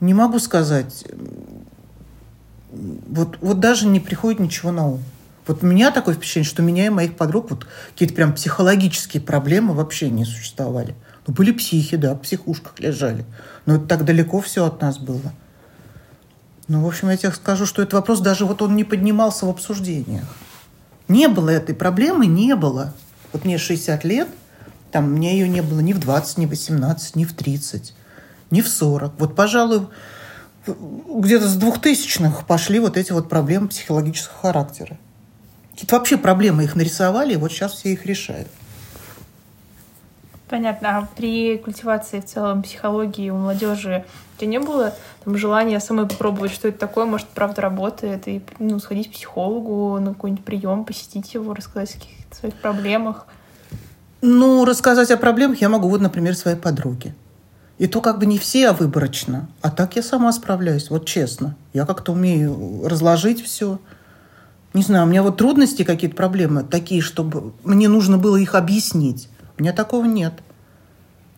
Не 0.00 0.14
могу 0.14 0.38
сказать 0.38 1.04
вот, 3.08 3.38
вот 3.40 3.60
даже 3.60 3.86
не 3.86 4.00
приходит 4.00 4.40
ничего 4.40 4.72
на 4.72 4.86
ум. 4.86 5.02
Вот 5.46 5.62
у 5.62 5.66
меня 5.66 5.90
такое 5.92 6.14
впечатление, 6.14 6.48
что 6.48 6.62
у 6.62 6.64
меня 6.64 6.86
и 6.86 6.90
моих 6.90 7.16
подруг 7.16 7.50
вот 7.50 7.66
какие-то 7.92 8.14
прям 8.14 8.34
психологические 8.34 9.22
проблемы 9.22 9.74
вообще 9.74 10.10
не 10.10 10.24
существовали. 10.24 10.94
Ну, 11.26 11.34
были 11.34 11.52
психи, 11.52 11.96
да, 11.96 12.14
в 12.14 12.18
психушках 12.18 12.80
лежали. 12.80 13.24
Но 13.64 13.76
это 13.76 13.86
так 13.86 14.04
далеко 14.04 14.40
все 14.40 14.64
от 14.64 14.80
нас 14.80 14.98
было. 14.98 15.32
Ну, 16.68 16.82
в 16.82 16.86
общем, 16.86 17.10
я 17.10 17.16
тебе 17.16 17.30
скажу, 17.30 17.64
что 17.64 17.82
этот 17.82 17.94
вопрос 17.94 18.20
даже 18.20 18.44
вот 18.44 18.60
он 18.60 18.74
не 18.74 18.82
поднимался 18.82 19.46
в 19.46 19.50
обсуждениях. 19.50 20.24
Не 21.06 21.28
было 21.28 21.50
этой 21.50 21.76
проблемы, 21.76 22.26
не 22.26 22.56
было. 22.56 22.92
Вот 23.32 23.44
мне 23.44 23.58
60 23.58 24.04
лет, 24.04 24.28
там, 24.90 25.12
мне 25.12 25.38
ее 25.38 25.48
не 25.48 25.60
было 25.60 25.78
ни 25.78 25.92
в 25.92 26.00
20, 26.00 26.38
ни 26.38 26.46
в 26.46 26.50
18, 26.50 27.14
ни 27.14 27.24
в 27.24 27.32
30, 27.32 27.94
ни 28.50 28.60
в 28.62 28.68
40. 28.68 29.12
Вот, 29.18 29.36
пожалуй, 29.36 29.86
где-то 30.66 31.48
с 31.48 31.56
двухтысячных 31.56 32.46
пошли 32.46 32.78
вот 32.78 32.96
эти 32.96 33.12
вот 33.12 33.28
проблемы 33.28 33.68
психологического 33.68 34.38
характера. 34.38 34.96
Какие-то 35.72 35.96
вообще 35.96 36.16
проблемы 36.16 36.64
их 36.64 36.74
нарисовали, 36.74 37.34
и 37.34 37.36
вот 37.36 37.52
сейчас 37.52 37.72
все 37.72 37.92
их 37.92 38.06
решают. 38.06 38.48
Понятно. 40.48 40.98
А 40.98 41.08
при 41.16 41.58
культивации 41.58 42.20
в 42.20 42.24
целом 42.24 42.62
психологии 42.62 43.30
у 43.30 43.36
молодежи 43.36 44.04
у 44.34 44.40
тебя 44.40 44.50
не 44.50 44.60
было 44.60 44.94
там, 45.24 45.36
желания 45.36 45.80
самой 45.80 46.06
попробовать, 46.06 46.52
что 46.52 46.68
это 46.68 46.78
такое, 46.78 47.04
может, 47.04 47.26
правда 47.28 47.62
работает, 47.62 48.28
и 48.28 48.42
ну, 48.58 48.78
сходить 48.78 49.10
к 49.10 49.14
психологу 49.14 49.98
на 49.98 50.14
какой-нибудь 50.14 50.44
прием, 50.44 50.84
посетить 50.84 51.34
его, 51.34 51.52
рассказать 51.52 51.90
о 51.90 52.00
каких-то 52.00 52.36
своих 52.36 52.54
проблемах? 52.54 53.26
Ну, 54.22 54.64
рассказать 54.64 55.10
о 55.10 55.16
проблемах 55.16 55.60
я 55.60 55.68
могу, 55.68 55.88
вот, 55.88 56.00
например, 56.00 56.36
своей 56.36 56.56
подруге. 56.56 57.14
И 57.78 57.86
то 57.86 58.00
как 58.00 58.18
бы 58.18 58.26
не 58.26 58.38
все, 58.38 58.68
а 58.68 58.72
выборочно. 58.72 59.48
А 59.60 59.70
так 59.70 59.96
я 59.96 60.02
сама 60.02 60.32
справляюсь, 60.32 60.88
вот 60.88 61.06
честно. 61.06 61.56
Я 61.74 61.84
как-то 61.84 62.12
умею 62.12 62.82
разложить 62.84 63.44
все. 63.44 63.78
не 64.72 64.82
знаю, 64.82 65.04
у 65.04 65.08
меня 65.08 65.22
вот 65.22 65.36
трудности 65.36 65.84
какие-то, 65.84 66.16
проблемы 66.16 66.62
такие, 66.62 67.02
чтобы 67.02 67.52
мне 67.64 67.88
нужно 67.88 68.16
было 68.16 68.36
их 68.36 68.54
объяснить. 68.54 69.28
У 69.58 69.62
меня 69.62 69.72
такого 69.72 70.06
нет. 70.06 70.34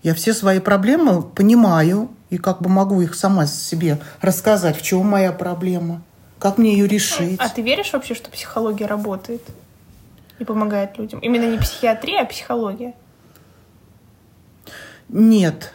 Я 0.03 0.15
все 0.15 0.33
свои 0.33 0.61
проблемы 0.61 1.23
понимаю 1.23 2.09
и 2.31 2.39
как 2.39 2.63
бы 2.63 2.69
могу 2.69 3.01
их 3.01 3.17
сама 3.17 3.47
себе 3.47 3.99
рассказать, 4.21 4.77
в 4.77 4.83
чем 4.83 5.07
моя 5.07 5.33
проблема, 5.33 6.03
как 6.39 6.57
мне 6.57 6.73
ее 6.73 6.87
решить. 6.87 7.41
А 7.41 7.49
ты 7.49 7.63
веришь 7.63 7.93
вообще, 7.93 8.15
что 8.15 8.31
психология 8.31 8.87
работает 8.87 9.43
и 10.39 10.45
помогает 10.45 10.99
людям? 10.99 11.19
Именно 11.19 11.51
не 11.51 11.59
психиатрия, 11.59 12.23
а 12.23 12.27
психология? 12.27 12.95
Нет. 15.09 15.73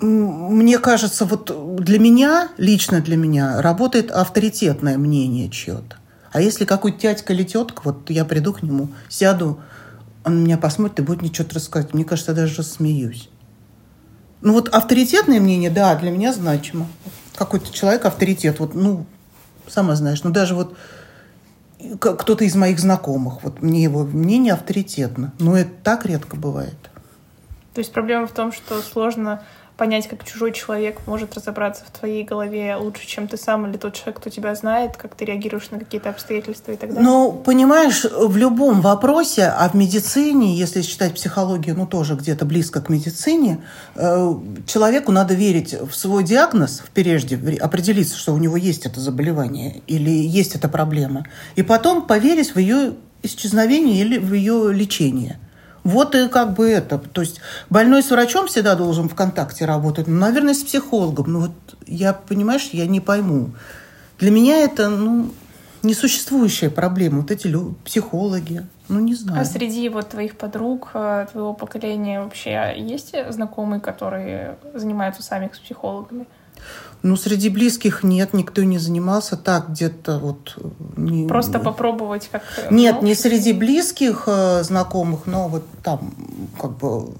Мне 0.00 0.78
кажется, 0.78 1.24
вот 1.24 1.76
для 1.82 1.98
меня, 1.98 2.50
лично 2.58 3.00
для 3.00 3.16
меня, 3.16 3.62
работает 3.62 4.10
авторитетное 4.10 4.98
мнение 4.98 5.48
чье-то. 5.48 5.96
А 6.32 6.40
если 6.42 6.66
какой-то 6.66 7.00
дядька 7.00 7.32
или 7.32 7.44
тетка, 7.44 7.80
вот 7.84 8.10
я 8.10 8.26
приду 8.26 8.52
к 8.52 8.62
нему, 8.62 8.88
сяду, 9.08 9.60
он 10.24 10.44
меня 10.44 10.58
посмотрит 10.58 10.98
и 10.98 11.02
будет 11.02 11.22
мне 11.22 11.32
что-то 11.32 11.54
рассказывать. 11.54 11.94
Мне 11.94 12.04
кажется, 12.04 12.32
я 12.32 12.36
даже 12.36 12.62
смеюсь. 12.62 13.30
Ну 14.42 14.52
вот 14.52 14.68
авторитетное 14.68 15.40
мнение, 15.40 15.70
да, 15.70 15.94
для 15.94 16.10
меня 16.10 16.32
значимо. 16.34 16.86
Какой-то 17.34 17.72
человек 17.72 18.04
авторитет, 18.04 18.60
вот, 18.60 18.74
ну, 18.74 19.06
сама 19.66 19.94
знаешь, 19.94 20.22
ну 20.24 20.30
даже 20.30 20.54
вот 20.54 20.76
кто-то 22.00 22.44
из 22.44 22.54
моих 22.54 22.78
знакомых, 22.78 23.42
вот 23.42 23.62
мне 23.62 23.82
его 23.82 24.04
мнение 24.04 24.52
авторитетно. 24.52 25.32
Но 25.38 25.56
это 25.56 25.70
так 25.82 26.04
редко 26.04 26.36
бывает. 26.36 26.76
То 27.74 27.80
есть 27.80 27.92
проблема 27.92 28.26
в 28.26 28.32
том, 28.32 28.52
что 28.52 28.80
сложно 28.80 29.42
понять, 29.76 30.08
как 30.08 30.24
чужой 30.24 30.52
человек 30.52 31.00
может 31.06 31.34
разобраться 31.34 31.84
в 31.84 31.98
твоей 31.98 32.24
голове 32.24 32.76
лучше, 32.76 33.06
чем 33.06 33.28
ты 33.28 33.36
сам 33.36 33.66
или 33.66 33.76
тот 33.76 33.94
человек, 33.94 34.20
кто 34.20 34.30
тебя 34.30 34.54
знает, 34.54 34.96
как 34.96 35.14
ты 35.14 35.24
реагируешь 35.24 35.70
на 35.70 35.78
какие-то 35.78 36.08
обстоятельства 36.10 36.72
и 36.72 36.76
так 36.76 36.90
далее? 36.90 37.04
Ну, 37.04 37.32
понимаешь, 37.32 38.04
в 38.04 38.36
любом 38.36 38.80
вопросе, 38.80 39.44
а 39.44 39.68
в 39.68 39.74
медицине, 39.74 40.56
если 40.56 40.82
считать 40.82 41.14
психологию, 41.14 41.76
ну, 41.76 41.86
тоже 41.86 42.14
где-то 42.14 42.46
близко 42.46 42.80
к 42.80 42.88
медицине, 42.88 43.62
э, 43.94 44.34
человеку 44.66 45.12
надо 45.12 45.34
верить 45.34 45.74
в 45.74 45.94
свой 45.94 46.24
диагноз, 46.24 46.82
прежде 46.94 47.36
определиться, 47.60 48.16
что 48.16 48.32
у 48.32 48.38
него 48.38 48.56
есть 48.56 48.86
это 48.86 49.00
заболевание 49.00 49.82
или 49.86 50.10
есть 50.10 50.54
эта 50.54 50.68
проблема, 50.68 51.26
и 51.54 51.62
потом 51.62 52.06
поверить 52.06 52.54
в 52.54 52.58
ее 52.58 52.94
исчезновение 53.22 54.00
или 54.00 54.16
в 54.18 54.32
ее 54.32 54.72
лечение– 54.72 55.38
вот 55.86 56.14
и 56.14 56.28
как 56.28 56.54
бы 56.54 56.68
это. 56.68 56.98
То 56.98 57.20
есть 57.20 57.40
больной 57.70 58.02
с 58.02 58.10
врачом 58.10 58.48
всегда 58.48 58.74
должен 58.74 59.08
в 59.08 59.14
контакте 59.14 59.64
работать. 59.64 60.08
Ну, 60.08 60.18
наверное, 60.18 60.54
с 60.54 60.62
психологом. 60.62 61.32
Ну, 61.32 61.40
вот 61.40 61.52
я, 61.86 62.12
понимаешь, 62.12 62.70
я 62.72 62.86
не 62.86 63.00
пойму. 63.00 63.50
Для 64.18 64.30
меня 64.30 64.58
это, 64.58 64.88
ну, 64.88 65.30
несуществующая 65.82 66.70
проблема. 66.70 67.20
Вот 67.20 67.30
эти 67.30 67.46
люди, 67.46 67.74
психологи, 67.84 68.66
ну, 68.88 69.00
не 69.00 69.14
знаю. 69.14 69.40
А 69.40 69.44
среди 69.44 69.88
вот 69.88 70.08
твоих 70.08 70.36
подруг, 70.36 70.90
э, 70.94 71.26
твоего 71.30 71.54
поколения 71.54 72.20
вообще 72.20 72.74
есть 72.76 73.14
знакомые, 73.30 73.80
которые 73.80 74.56
занимаются 74.74 75.22
сами 75.22 75.50
с 75.54 75.58
психологами? 75.58 76.26
Ну, 77.02 77.16
среди 77.16 77.48
близких 77.48 78.02
нет, 78.02 78.32
никто 78.32 78.62
не 78.64 78.78
занимался 78.78 79.36
так 79.36 79.70
где-то 79.70 80.18
вот... 80.18 80.58
Не, 80.96 81.26
Просто 81.28 81.58
попробовать 81.58 82.28
как... 82.30 82.42
Нет, 82.70 83.02
не 83.02 83.14
среди 83.14 83.52
близких 83.52 84.24
э, 84.26 84.62
знакомых, 84.62 85.26
но 85.26 85.48
вот 85.48 85.64
там 85.82 86.12
как 86.60 86.76
бы 86.76 87.14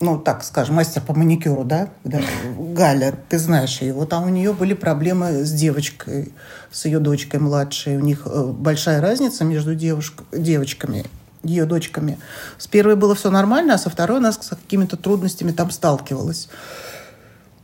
ну, 0.00 0.18
так 0.18 0.44
скажем, 0.44 0.74
мастер 0.74 1.00
по 1.02 1.14
маникюру, 1.14 1.64
да, 1.64 1.88
да, 2.04 2.20
Галя, 2.58 3.14
ты 3.28 3.38
знаешь 3.38 3.80
вот 3.80 4.10
там 4.10 4.24
у 4.24 4.28
нее 4.28 4.52
были 4.52 4.74
проблемы 4.74 5.44
с 5.44 5.52
девочкой, 5.52 6.32
с 6.70 6.84
ее 6.84 6.98
дочкой 6.98 7.40
младшей. 7.40 7.96
У 7.96 8.00
них 8.00 8.22
э, 8.26 8.44
большая 8.44 9.00
разница 9.00 9.44
между 9.44 9.74
девушк, 9.74 10.22
девочками, 10.32 11.06
ее 11.42 11.64
дочками. 11.64 12.18
С 12.58 12.66
первой 12.66 12.96
было 12.96 13.14
все 13.14 13.30
нормально, 13.30 13.74
а 13.74 13.78
со 13.78 13.88
второй 13.88 14.18
она 14.18 14.32
с 14.32 14.36
какими-то 14.36 14.96
трудностями 14.96 15.52
там 15.52 15.70
сталкивалась. 15.70 16.48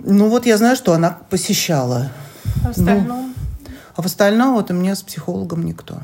Ну 0.00 0.28
вот 0.28 0.46
я 0.46 0.56
знаю, 0.56 0.76
что 0.76 0.92
она 0.92 1.18
посещала. 1.30 2.10
А 2.64 2.68
в 2.68 2.70
остальном? 2.70 3.06
Ну, 3.06 3.30
а 3.96 4.02
в 4.02 4.06
остальном 4.06 4.54
вот 4.54 4.70
у 4.70 4.74
меня 4.74 4.94
с 4.94 5.02
психологом 5.02 5.64
никто. 5.64 5.98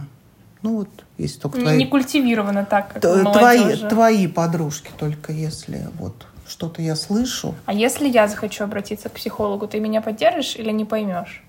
Ну 0.62 0.78
вот, 0.78 0.88
если 1.18 1.38
только 1.38 1.59
не, 1.59 1.64
твои... 1.64 1.78
Не 1.78 1.87
культивировано 1.87 2.64
так, 2.64 2.92
как 2.92 3.00
твои, 3.00 3.76
твои 3.88 4.26
подружки 4.26 4.90
только, 4.98 5.32
если 5.32 5.88
вот 5.98 6.26
что-то 6.46 6.82
я 6.82 6.96
слышу. 6.96 7.54
А 7.66 7.72
если 7.72 8.09
я 8.09 8.28
захочу 8.28 8.64
обратиться 8.64 9.09
к 9.09 9.12
психологу, 9.12 9.66
ты 9.66 9.80
меня 9.80 10.00
поддержишь 10.00 10.56
или 10.56 10.70
не 10.70 10.85
поймешь? 10.85 11.42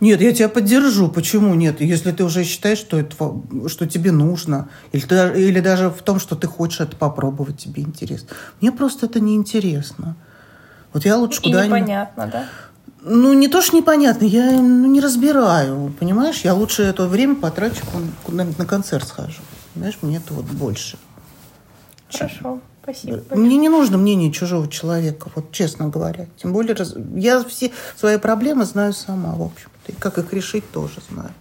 Нет, 0.00 0.20
я 0.20 0.32
тебя 0.32 0.48
поддержу. 0.48 1.08
Почему 1.08 1.54
нет? 1.54 1.80
Если 1.80 2.10
ты 2.10 2.24
уже 2.24 2.44
считаешь, 2.44 2.78
что, 2.78 2.98
это, 2.98 3.14
что 3.68 3.86
тебе 3.86 4.10
нужно, 4.10 4.68
или, 4.92 5.38
или 5.38 5.60
даже 5.60 5.90
в 5.90 6.02
том, 6.02 6.18
что 6.18 6.34
ты 6.34 6.46
хочешь 6.46 6.80
это 6.80 6.96
попробовать, 6.96 7.58
тебе 7.58 7.82
интересно. 7.82 8.28
Мне 8.60 8.72
просто 8.72 9.06
это 9.06 9.20
неинтересно. 9.20 10.16
Вот 10.96 11.04
я 11.04 11.18
лучше 11.18 11.42
куда-нибудь... 11.42 11.80
непонятно, 11.80 12.26
да? 12.26 12.48
Ну, 13.02 13.34
не 13.34 13.48
то, 13.48 13.60
что 13.60 13.76
непонятно, 13.76 14.24
я 14.24 14.50
ну, 14.50 14.86
не 14.86 15.02
разбираю, 15.02 15.94
понимаешь? 16.00 16.40
Я 16.40 16.54
лучше 16.54 16.84
это 16.84 17.06
время 17.06 17.34
потрачу, 17.34 17.84
куда-нибудь 18.24 18.58
на 18.58 18.64
концерт 18.64 19.06
схожу. 19.06 19.42
Понимаешь, 19.74 19.98
мне 20.00 20.16
это 20.16 20.32
вот 20.32 20.46
больше. 20.46 20.96
Хорошо, 22.10 22.60
спасибо. 22.82 23.22
Мне 23.28 23.58
не 23.58 23.68
нужно 23.68 23.98
мнение 23.98 24.32
чужого 24.32 24.68
человека, 24.68 25.28
вот 25.34 25.52
честно 25.52 25.90
говоря. 25.90 26.28
Тем 26.38 26.54
более, 26.54 26.74
я 27.14 27.44
все 27.44 27.72
свои 27.94 28.16
проблемы 28.16 28.64
знаю 28.64 28.94
сама, 28.94 29.34
в 29.34 29.42
общем-то. 29.42 29.92
И 29.92 29.94
как 29.96 30.16
их 30.16 30.32
решить, 30.32 30.64
тоже 30.70 30.94
знаю. 31.10 31.34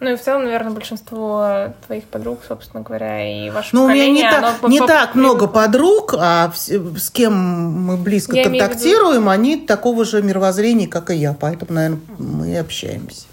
Ну 0.00 0.12
и 0.12 0.16
в 0.16 0.22
целом, 0.22 0.44
наверное, 0.44 0.70
большинство 0.70 1.72
твоих 1.86 2.04
подруг, 2.04 2.40
собственно 2.46 2.84
говоря, 2.84 3.46
и 3.46 3.50
ваше 3.50 3.74
ну, 3.74 3.84
у 3.84 3.88
меня 3.88 4.08
не, 4.08 4.22
так, 4.22 4.62
не 4.68 4.80
так 4.80 5.16
много 5.16 5.48
подруг, 5.48 6.14
а 6.16 6.52
с 6.54 7.10
кем 7.10 7.34
мы 7.34 7.96
близко 7.96 8.36
я 8.36 8.44
контактируем, 8.44 9.22
виду... 9.22 9.30
они 9.30 9.56
такого 9.56 10.04
же 10.04 10.22
мировоззрения, 10.22 10.86
как 10.86 11.10
и 11.10 11.16
я. 11.16 11.34
Поэтому, 11.38 11.72
наверное, 11.72 12.00
мы 12.16 12.52
и 12.52 12.54
общаемся. 12.54 13.26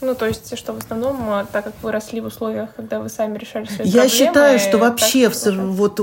Ну, 0.00 0.14
то 0.14 0.26
есть, 0.26 0.56
что 0.56 0.72
в 0.72 0.78
основном, 0.78 1.46
так 1.52 1.64
как 1.64 1.74
вы 1.82 1.92
росли 1.92 2.20
в 2.20 2.24
условиях, 2.24 2.70
когда 2.74 3.00
вы 3.00 3.08
сами 3.08 3.36
решали 3.36 3.66
свои 3.66 3.86
Я 3.86 4.02
проблемы... 4.02 4.08
считаю, 4.08 4.58
что 4.58 4.78
вообще 4.78 5.28
в, 5.28 5.74
вот 5.74 6.00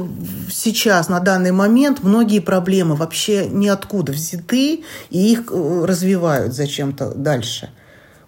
сейчас, 0.51 1.09
на 1.09 1.19
данный 1.19 1.51
момент, 1.51 2.03
многие 2.03 2.39
проблемы 2.39 2.95
вообще 2.95 3.47
ниоткуда 3.47 4.11
взяты, 4.11 4.83
и 5.09 5.31
их 5.31 5.51
э, 5.51 5.85
развивают 5.85 6.53
зачем-то 6.53 7.09
дальше. 7.15 7.71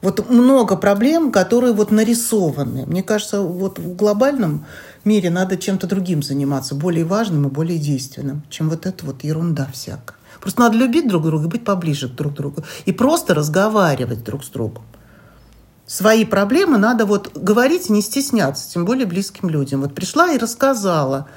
Вот 0.01 0.29
много 0.29 0.77
проблем, 0.77 1.31
которые 1.31 1.73
вот 1.73 1.91
нарисованы. 1.91 2.85
Мне 2.85 3.03
кажется, 3.03 3.41
вот 3.41 3.79
в 3.79 3.95
глобальном 3.95 4.65
мире 5.03 5.29
надо 5.29 5.57
чем-то 5.57 5.87
другим 5.87 6.23
заниматься, 6.23 6.73
более 6.73 7.03
важным 7.03 7.47
и 7.47 7.51
более 7.51 7.77
действенным, 7.77 8.43
чем 8.49 8.69
вот 8.69 8.85
эта 8.85 9.05
вот 9.05 9.23
ерунда 9.23 9.67
всякая. 9.73 10.15
Просто 10.39 10.61
надо 10.61 10.77
любить 10.77 11.07
друг 11.07 11.23
друга 11.23 11.45
и 11.45 11.49
быть 11.49 11.65
поближе 11.65 12.07
к 12.07 12.15
друг 12.15 12.33
другу. 12.33 12.63
И 12.85 12.93
просто 12.93 13.33
разговаривать 13.33 14.23
друг 14.23 14.45
с 14.45 14.49
другом. 14.49 14.83
Свои 15.85 16.23
проблемы 16.23 16.77
надо 16.77 17.05
вот 17.05 17.35
говорить 17.35 17.89
и 17.89 17.91
не 17.91 18.01
стесняться, 18.01 18.71
тем 18.71 18.85
более 18.85 19.05
близким 19.05 19.49
людям. 19.49 19.81
Вот 19.81 19.95
пришла 19.95 20.31
и 20.31 20.37
рассказала. 20.37 21.27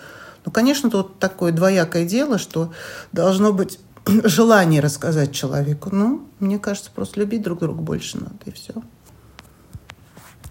Ну, 0.44 0.53
конечно, 0.53 0.90
тут 0.90 1.18
такое 1.18 1.53
двоякое 1.53 2.05
дело, 2.05 2.38
что 2.38 2.72
должно 3.12 3.53
быть 3.53 3.79
желание 4.25 4.81
рассказать 4.81 5.33
человеку. 5.33 5.91
Ну, 5.93 6.27
мне 6.38 6.59
кажется, 6.59 6.91
просто 6.95 7.21
любить 7.21 7.43
друг 7.43 7.61
друга 7.61 7.81
больше 7.83 8.19
надо, 8.19 8.37
и 8.47 8.51
все. 8.51 8.75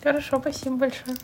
Хорошо, 0.03 0.39
спасибо 0.39 0.77
большое. 0.77 1.15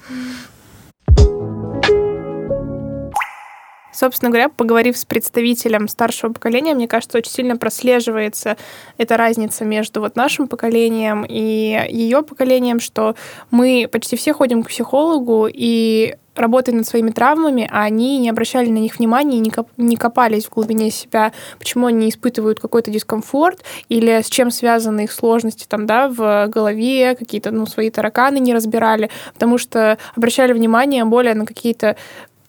Собственно 3.98 4.30
говоря, 4.30 4.50
поговорив 4.50 4.96
с 4.96 5.06
представителем 5.06 5.88
старшего 5.88 6.32
поколения, 6.32 6.76
мне 6.76 6.88
кажется, 6.88 7.18
очень 7.18 7.32
сильно 7.32 7.58
прослеживается 7.58 8.56
эта 9.00 9.18
разница 9.18 9.66
между 9.66 10.02
вот 10.02 10.16
нашим 10.16 10.48
поколением 10.48 11.26
и 11.28 11.88
ее 11.90 12.22
поколением, 12.22 12.80
что 12.80 13.16
мы 13.50 13.90
почти 13.92 14.16
все 14.16 14.34
ходим 14.34 14.62
к 14.62 14.68
психологу, 14.68 15.48
и 15.52 16.16
работая 16.38 16.74
над 16.74 16.88
своими 16.88 17.12
травмами, 17.12 17.68
а 17.72 17.84
они 17.84 18.20
не 18.20 18.30
обращали 18.30 18.70
на 18.70 18.78
них 18.78 18.98
внимания 18.98 19.38
и 19.38 19.42
не, 19.42 19.50
коп 19.50 19.70
не 19.78 19.96
копались 19.96 20.46
в 20.46 20.52
глубине 20.52 20.92
себя, 20.92 21.34
почему 21.60 21.88
они 21.88 22.10
испытывают 22.10 22.60
какой-то 22.60 22.92
дискомфорт 22.92 23.64
или 23.90 24.22
с 24.22 24.30
чем 24.30 24.52
связаны 24.52 25.06
их 25.06 25.12
сложности 25.12 25.66
там, 25.68 25.86
да, 25.86 26.08
в 26.08 26.48
голове, 26.48 27.16
какие-то, 27.16 27.52
ну, 27.52 27.66
свои 27.66 27.90
тараканы 27.90 28.40
не 28.40 28.54
разбирали, 28.54 29.10
потому 29.34 29.58
что 29.58 29.98
обращали 30.16 30.54
внимание 30.54 31.04
более 31.06 31.34
на 31.34 31.46
какие-то 31.46 31.98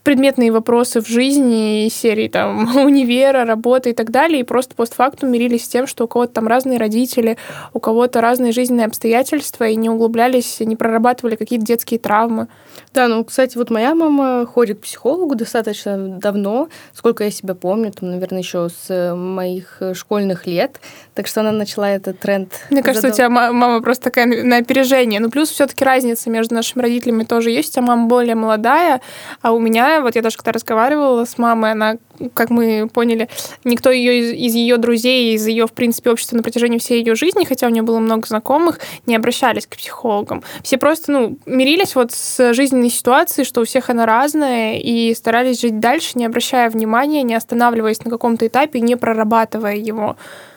беспредметные 0.09 0.51
вопросы 0.51 1.03
в 1.03 1.07
жизни 1.07 1.91
серии 1.91 2.29
там 2.29 2.77
универа, 2.83 3.45
работы 3.45 3.91
и 3.91 3.93
так 3.93 4.11
далее, 4.11 4.41
и 4.41 4.43
просто 4.43 4.75
постфактум 4.75 5.31
мирились 5.31 5.67
с 5.67 5.69
тем, 5.69 5.87
что 5.87 6.05
у 6.05 6.09
кого-то 6.09 6.33
там 6.33 6.49
разные 6.49 6.79
родители, 6.79 7.37
у 7.75 7.79
кого-то 7.79 8.23
разные 8.23 8.53
жизненные 8.53 8.87
обстоятельства, 8.87 9.65
и 9.65 9.77
не 9.77 9.91
углублялись, 9.91 10.61
не 10.61 10.77
прорабатывали 10.77 11.37
какие-то 11.37 11.67
детские 11.67 12.01
травмы. 12.01 12.49
Да, 12.95 13.07
ну, 13.07 13.23
кстати, 13.23 13.59
вот 13.59 13.71
моя 13.71 13.95
мама 13.95 14.47
ходит 14.47 14.79
к 14.79 14.83
психологу 14.83 15.35
достаточно 15.35 15.99
давно, 15.99 16.69
сколько 16.95 17.25
я 17.25 17.31
себя 17.31 17.55
помню, 17.55 17.93
там, 17.93 18.11
наверное, 18.11 18.39
еще 18.39 18.69
с 18.71 19.15
моих 19.15 19.83
школьных 19.93 20.47
лет, 20.47 20.81
так 21.13 21.27
что 21.27 21.41
она 21.41 21.53
начала 21.53 21.91
этот 21.91 22.19
тренд. 22.19 22.53
Мне 22.71 22.83
кажется, 22.83 23.09
задав... 23.09 23.15
у 23.15 23.19
тебя 23.19 23.29
мама 23.29 23.83
просто 23.83 24.05
такая 24.05 24.27
на 24.27 24.57
опережение. 24.57 25.21
Ну, 25.21 25.31
плюс 25.31 25.51
все-таки 25.51 25.85
разница 25.85 26.31
между 26.31 26.55
нашими 26.55 26.83
родителями 26.83 27.25
тоже 27.25 27.51
есть. 27.51 27.71
У 27.71 27.73
тебя 27.73 27.83
мама 27.83 28.07
более 28.07 28.35
молодая, 28.35 29.03
а 29.43 29.53
у 29.53 29.59
меня, 29.59 29.98
вот 30.03 30.17
я 30.17 30.23
даже 30.23 30.37
когда 30.37 30.53
разговаривала 30.53 31.25
с 31.25 31.39
мамой, 31.39 31.73
она 31.73 31.97
как 32.35 32.51
мы 32.51 32.89
поняли, 32.93 33.29
никто 33.65 33.91
ее 33.91 34.19
из, 34.19 34.33
из 34.33 34.55
ее 34.55 34.77
друзей, 34.77 35.35
из 35.35 35.47
ее, 35.47 35.67
в 35.67 35.73
принципе, 35.73 36.11
общества 36.11 36.37
на 36.37 36.43
протяжении 36.43 36.79
всей 36.79 36.99
ее 36.99 37.15
жизни, 37.15 37.45
хотя 37.45 37.67
у 37.67 37.71
нее 37.71 37.83
было 37.83 37.99
много 38.01 38.27
знакомых, 38.27 38.81
не 39.07 39.15
обращались 39.15 39.67
к 39.67 39.77
психологам. 39.77 40.43
Все 40.63 40.79
просто, 40.79 41.13
ну, 41.13 41.39
мирились 41.47 41.95
вот 41.95 42.13
с 42.13 42.53
жизненной 42.55 42.91
ситуацией, 42.91 43.45
что 43.45 43.61
у 43.61 43.65
всех 43.65 43.91
она 43.91 44.07
разная, 44.07 44.79
и 44.79 45.15
старались 45.15 45.61
жить 45.61 45.79
дальше, 45.81 46.13
не 46.15 46.27
обращая 46.27 46.71
внимания, 46.71 47.23
не 47.23 47.35
останавливаясь 47.35 48.05
на 48.05 48.11
каком-то 48.11 48.47
этапе, 48.47 48.81
не 48.81 48.97
прорабатывая 48.97 49.77
его. 49.77 50.17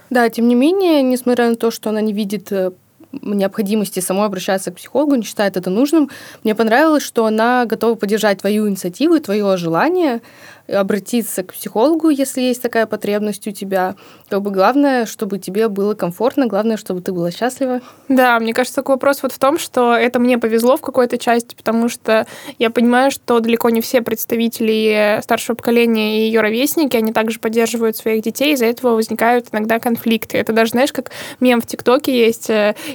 Да, 0.10 0.30
тем 0.30 0.48
не 0.48 0.56
менее, 0.56 1.02
несмотря 1.04 1.50
на 1.50 1.56
то, 1.56 1.72
что 1.72 1.90
она 1.90 2.02
не 2.02 2.12
видит 2.12 2.52
э, 2.52 2.72
необходимости 3.12 4.00
самой 4.00 4.26
обращаться 4.26 4.72
к 4.72 4.76
психологу, 4.76 5.16
не 5.16 5.24
считает 5.24 5.58
это 5.58 5.70
нужным. 5.70 6.10
Мне 6.44 6.56
понравилось, 6.56 7.04
что 7.04 7.26
она 7.26 7.66
готова 7.66 7.96
поддержать 7.96 8.40
твою 8.40 8.68
инициативу, 8.68 9.20
твое 9.20 9.58
желание 9.58 10.22
обратиться 10.68 11.44
к 11.44 11.54
психологу, 11.54 12.10
если 12.10 12.42
есть 12.42 12.62
такая 12.62 12.86
потребность 12.86 13.46
у 13.48 13.52
тебя. 13.52 13.96
Как 14.30 14.42
бы 14.42 14.52
главное, 14.52 15.06
чтобы 15.06 15.38
тебе 15.38 15.68
было 15.68 15.96
комфортно, 15.96 16.48
главное, 16.48 16.78
чтобы 16.78 17.02
ты 17.02 17.12
была 17.12 17.32
счастлива. 17.32 17.82
Да, 18.08 18.40
мне 18.40 18.54
кажется, 18.54 18.78
такой 18.78 18.96
вопрос 18.96 19.22
вот 19.22 19.34
в 19.34 19.40
том, 19.40 19.60
что 19.60 19.94
это 19.94 20.20
мне 20.20 20.38
повезло 20.38 20.78
в 20.78 20.82
какой-то 20.82 21.18
части, 21.18 21.56
потому 21.56 21.90
что 21.90 22.26
я 22.58 22.70
понимаю, 22.70 23.12
что 23.12 23.40
далеко 23.40 23.70
не 23.70 23.82
все 23.82 24.02
представители 24.02 25.20
старшего 25.24 25.56
поколения 25.56 26.20
и 26.20 26.28
ее 26.28 26.40
ровесники, 26.40 26.96
они 26.96 27.12
также 27.12 27.40
поддерживают 27.40 27.98
своих 27.98 28.24
детей, 28.24 28.54
из-за 28.54 28.68
этого 28.68 28.96
возникают 28.96 29.48
иногда 29.52 29.80
конфликты. 29.80 30.38
Это 30.38 30.54
даже, 30.54 30.72
знаешь, 30.72 30.94
как 30.94 31.12
мем 31.42 31.60
в 31.60 31.68
ТикТоке 31.68 32.18
есть 32.18 32.50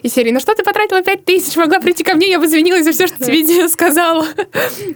из 0.07 0.15
серии 0.15 0.31
«Ну 0.31 0.41
что 0.41 0.55
ты 0.55 0.63
потратила 0.63 1.03
пять 1.03 1.25
тысяч? 1.25 1.57
Могла 1.57 1.81
прийти 1.81 2.05
ко 2.05 2.15
мне, 2.15 2.31
я 2.31 2.39
бы 2.39 2.47
извинилась 2.47 2.85
за 2.85 2.93
все, 2.93 3.07
что 3.07 3.19
тебе 3.25 3.69
сказала». 3.69 4.27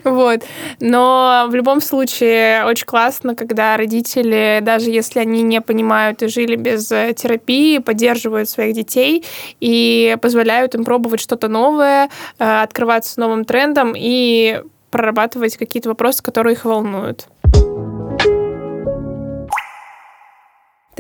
Вот. 0.05 0.43
Но 0.81 1.47
в 1.49 1.55
любом 1.55 1.81
случае 1.81 2.65
очень 2.65 2.87
классно, 2.87 3.35
когда 3.35 3.77
родители, 3.77 4.61
даже 4.63 4.91
если 4.91 5.19
они 5.21 5.43
не 5.43 5.61
понимают 5.61 6.23
и 6.23 6.29
жили 6.29 6.57
без 6.57 6.91
э, 6.93 7.13
терапии, 7.15 7.79
поддерживают 7.79 8.49
своих 8.49 8.75
детей 8.75 9.25
и 9.61 10.17
позволяют 10.23 10.75
им 10.75 10.85
пробовать 10.85 11.21
что-то 11.21 11.49
новое, 11.49 12.09
э, 12.39 12.63
открываться 12.63 13.21
новым 13.21 13.45
трендом 13.45 13.95
и 13.97 14.63
прорабатывать 14.91 15.57
какие-то 15.57 15.89
вопросы, 15.89 16.23
которые 16.23 16.55
их 16.55 16.65
волнуют. 16.65 17.27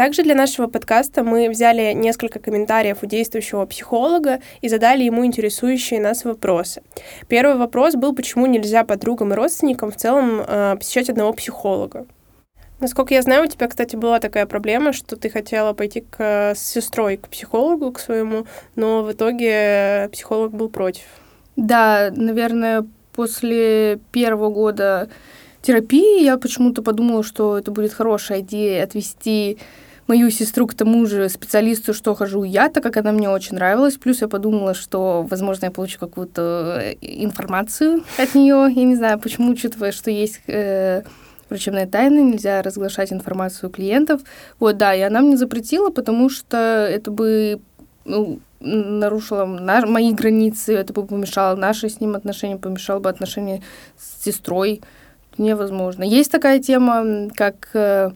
Также 0.00 0.22
для 0.22 0.34
нашего 0.34 0.66
подкаста 0.66 1.22
мы 1.24 1.50
взяли 1.50 1.92
несколько 1.92 2.38
комментариев 2.38 3.02
у 3.02 3.06
действующего 3.06 3.66
психолога 3.66 4.40
и 4.62 4.68
задали 4.70 5.04
ему 5.04 5.26
интересующие 5.26 6.00
нас 6.00 6.24
вопросы. 6.24 6.80
Первый 7.28 7.56
вопрос 7.56 7.96
был, 7.96 8.14
почему 8.14 8.46
нельзя 8.46 8.84
подругам 8.84 9.34
и 9.34 9.36
родственникам 9.36 9.90
в 9.90 9.96
целом 9.96 10.40
э, 10.40 10.76
посещать 10.78 11.10
одного 11.10 11.34
психолога. 11.34 12.06
Насколько 12.78 13.12
я 13.12 13.20
знаю, 13.20 13.44
у 13.44 13.46
тебя, 13.46 13.68
кстати, 13.68 13.94
была 13.94 14.20
такая 14.20 14.46
проблема, 14.46 14.94
что 14.94 15.16
ты 15.16 15.28
хотела 15.28 15.74
пойти 15.74 16.00
к, 16.00 16.54
с 16.54 16.60
сестрой 16.60 17.18
к 17.18 17.28
психологу, 17.28 17.92
к 17.92 18.00
своему, 18.00 18.46
но 18.76 19.02
в 19.02 19.12
итоге 19.12 20.08
психолог 20.12 20.50
был 20.52 20.70
против. 20.70 21.04
Да, 21.56 22.10
наверное, 22.16 22.86
после 23.12 24.00
первого 24.12 24.48
года 24.48 25.10
терапии 25.60 26.24
я 26.24 26.38
почему-то 26.38 26.80
подумала, 26.80 27.22
что 27.22 27.58
это 27.58 27.70
будет 27.70 27.92
хорошая 27.92 28.40
идея 28.40 28.84
отвести 28.84 29.58
мою 30.10 30.30
сестру 30.30 30.66
к 30.66 30.74
тому 30.74 31.06
же 31.06 31.28
специалисту, 31.28 31.94
что 31.94 32.14
хожу 32.16 32.42
я, 32.42 32.68
так 32.68 32.82
как 32.82 32.96
она 32.96 33.12
мне 33.12 33.30
очень 33.30 33.54
нравилась. 33.54 33.96
Плюс 33.96 34.22
я 34.22 34.28
подумала, 34.28 34.74
что, 34.74 35.24
возможно, 35.30 35.66
я 35.66 35.70
получу 35.70 36.00
какую-то 36.00 36.78
э, 36.82 36.94
информацию 37.00 38.02
от 38.18 38.34
нее. 38.34 38.66
Я 38.74 38.84
не 38.84 38.96
знаю, 38.96 39.20
почему, 39.20 39.52
учитывая, 39.52 39.92
что 39.92 40.10
есть 40.10 40.40
э, 40.48 41.02
врачебная 41.48 41.86
тайна, 41.86 42.18
нельзя 42.18 42.60
разглашать 42.62 43.12
информацию 43.12 43.70
клиентов. 43.70 44.22
Вот, 44.58 44.76
да, 44.76 44.94
и 44.94 45.00
она 45.00 45.20
мне 45.20 45.36
запретила, 45.36 45.90
потому 45.90 46.28
что 46.28 46.56
это 46.56 47.12
бы 47.12 47.60
ну, 48.04 48.40
нарушило 48.58 49.44
на, 49.44 49.86
мои 49.86 50.12
границы, 50.12 50.74
это 50.74 50.92
бы 50.92 51.06
помешало 51.06 51.54
наши 51.54 51.88
с 51.88 52.00
ним 52.00 52.16
отношения, 52.16 52.56
помешало 52.56 52.98
бы 52.98 53.08
отношения 53.08 53.62
с 53.96 54.24
сестрой. 54.24 54.80
Невозможно. 55.38 56.02
Есть 56.02 56.32
такая 56.32 56.58
тема, 56.58 57.28
как 57.36 57.70
э, 57.74 58.10